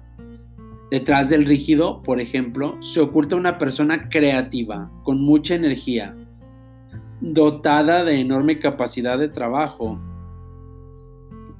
[0.90, 6.16] Detrás del rígido, por ejemplo, se oculta una persona creativa, con mucha energía,
[7.20, 9.98] dotada de enorme capacidad de trabajo,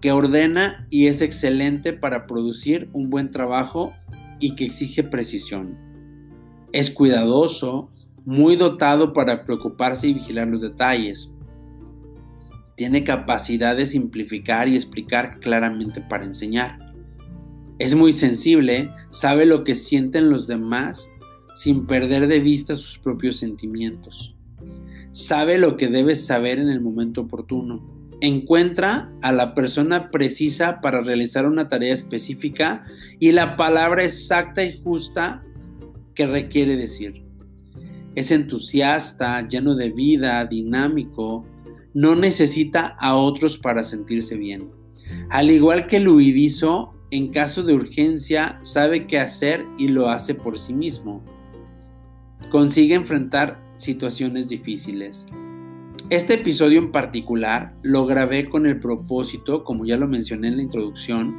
[0.00, 3.92] que ordena y es excelente para producir un buen trabajo
[4.38, 5.76] y que exige precisión.
[6.72, 7.90] Es cuidadoso,
[8.24, 11.32] muy dotado para preocuparse y vigilar los detalles.
[12.76, 16.78] Tiene capacidad de simplificar y explicar claramente para enseñar.
[17.80, 21.12] Es muy sensible, sabe lo que sienten los demás
[21.54, 24.37] sin perder de vista sus propios sentimientos.
[25.10, 27.82] Sabe lo que debes saber en el momento oportuno.
[28.20, 32.84] Encuentra a la persona precisa para realizar una tarea específica
[33.20, 35.42] y la palabra exacta y justa
[36.14, 37.22] que requiere decir.
[38.16, 41.46] Es entusiasta, lleno de vida, dinámico,
[41.94, 44.70] no necesita a otros para sentirse bien.
[45.30, 50.34] Al igual que el huidizo, en caso de urgencia sabe qué hacer y lo hace
[50.34, 51.22] por sí mismo.
[52.50, 55.26] Consigue enfrentar situaciones difíciles.
[56.10, 60.62] Este episodio en particular lo grabé con el propósito, como ya lo mencioné en la
[60.62, 61.36] introducción,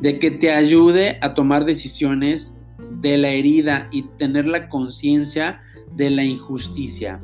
[0.00, 2.58] de que te ayude a tomar decisiones
[3.00, 5.60] de la herida y tener la conciencia
[5.96, 7.20] de la injusticia.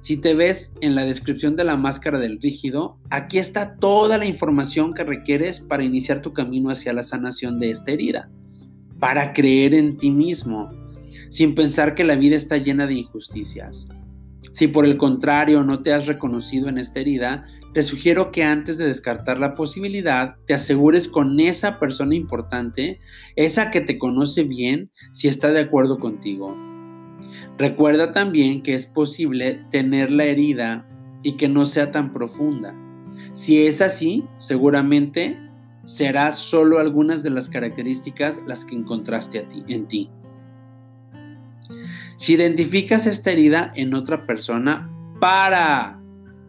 [0.00, 4.26] Si te ves en la descripción de la máscara del rígido, aquí está toda la
[4.26, 8.30] información que requieres para iniciar tu camino hacia la sanación de esta herida,
[9.00, 10.70] para creer en ti mismo,
[11.30, 13.86] sin pensar que la vida está llena de injusticias.
[14.50, 17.44] Si por el contrario no te has reconocido en esta herida,
[17.74, 23.00] te sugiero que antes de descartar la posibilidad, te asegures con esa persona importante,
[23.34, 26.56] esa que te conoce bien, si está de acuerdo contigo
[27.58, 30.86] Recuerda también que es posible tener la herida
[31.22, 32.74] y que no sea tan profunda.
[33.32, 35.38] Si es así, seguramente
[35.82, 40.10] serán solo algunas de las características las que encontraste en ti.
[42.16, 44.90] Si identificas esta herida en otra persona,
[45.20, 46.00] para.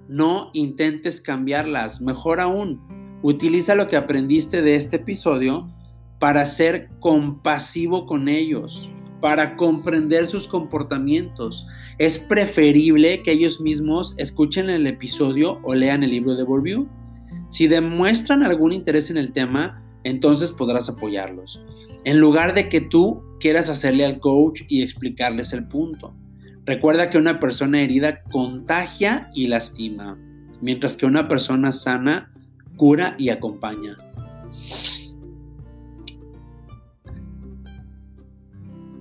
[0.09, 1.99] No intentes cambiarlas.
[1.99, 2.79] Mejor aún,
[3.23, 5.67] utiliza lo que aprendiste de este episodio
[6.17, 8.89] para ser compasivo con ellos
[9.21, 11.65] para comprender sus comportamientos.
[11.97, 16.87] Es preferible que ellos mismos escuchen el episodio o lean el libro de Bourdieu.
[17.49, 21.61] Si demuestran algún interés en el tema, entonces podrás apoyarlos.
[22.03, 26.15] En lugar de que tú quieras hacerle al coach y explicarles el punto.
[26.65, 30.17] Recuerda que una persona herida contagia y lastima,
[30.61, 32.33] mientras que una persona sana
[32.75, 33.97] cura y acompaña.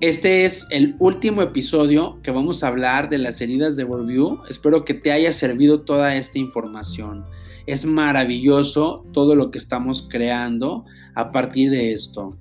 [0.01, 4.43] Este es el último episodio que vamos a hablar de las heridas de Bourdieu.
[4.49, 7.25] Espero que te haya servido toda esta información.
[7.67, 10.85] Es maravilloso todo lo que estamos creando
[11.15, 12.37] a partir de esto.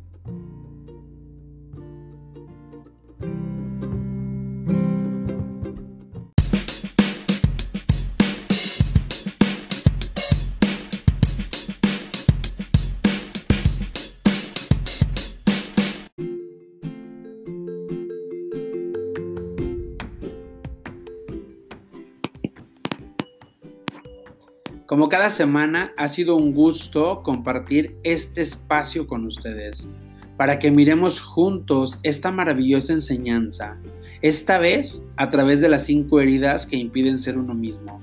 [25.05, 29.87] Como cada semana, ha sido un gusto compartir este espacio con ustedes
[30.35, 33.77] para que miremos juntos esta maravillosa enseñanza,
[34.23, 38.01] esta vez a través de las cinco heridas que impiden ser uno mismo.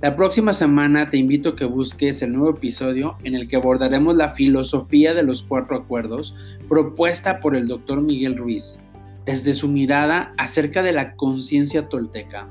[0.00, 4.14] La próxima semana te invito a que busques el nuevo episodio en el que abordaremos
[4.14, 6.36] la filosofía de los cuatro acuerdos
[6.68, 8.78] propuesta por el doctor Miguel Ruiz,
[9.26, 12.46] desde su mirada acerca de la conciencia tolteca.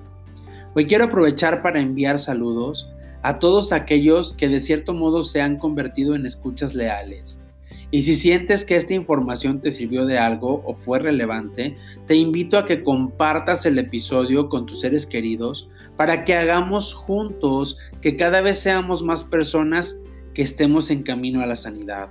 [0.75, 2.89] Hoy quiero aprovechar para enviar saludos
[3.23, 7.43] a todos aquellos que de cierto modo se han convertido en escuchas leales.
[7.89, 12.57] Y si sientes que esta información te sirvió de algo o fue relevante, te invito
[12.57, 18.41] a que compartas el episodio con tus seres queridos para que hagamos juntos que cada
[18.41, 20.01] vez seamos más personas
[20.33, 22.09] que estemos en camino a la sanidad.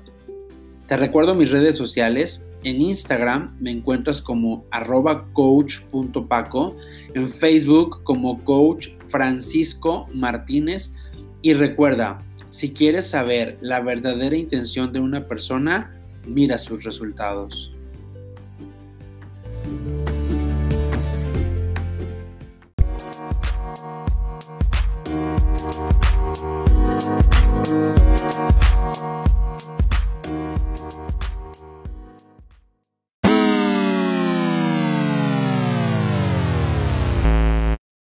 [0.87, 2.47] Te recuerdo mis redes sociales.
[2.65, 6.77] En Instagram me encuentras como arroba coach.paco,
[7.15, 10.95] en Facebook como coach Francisco Martínez
[11.43, 12.21] y recuerda,
[12.51, 15.93] si quieres saber la verdadera intención de una persona,
[16.25, 17.75] mira sus resultados.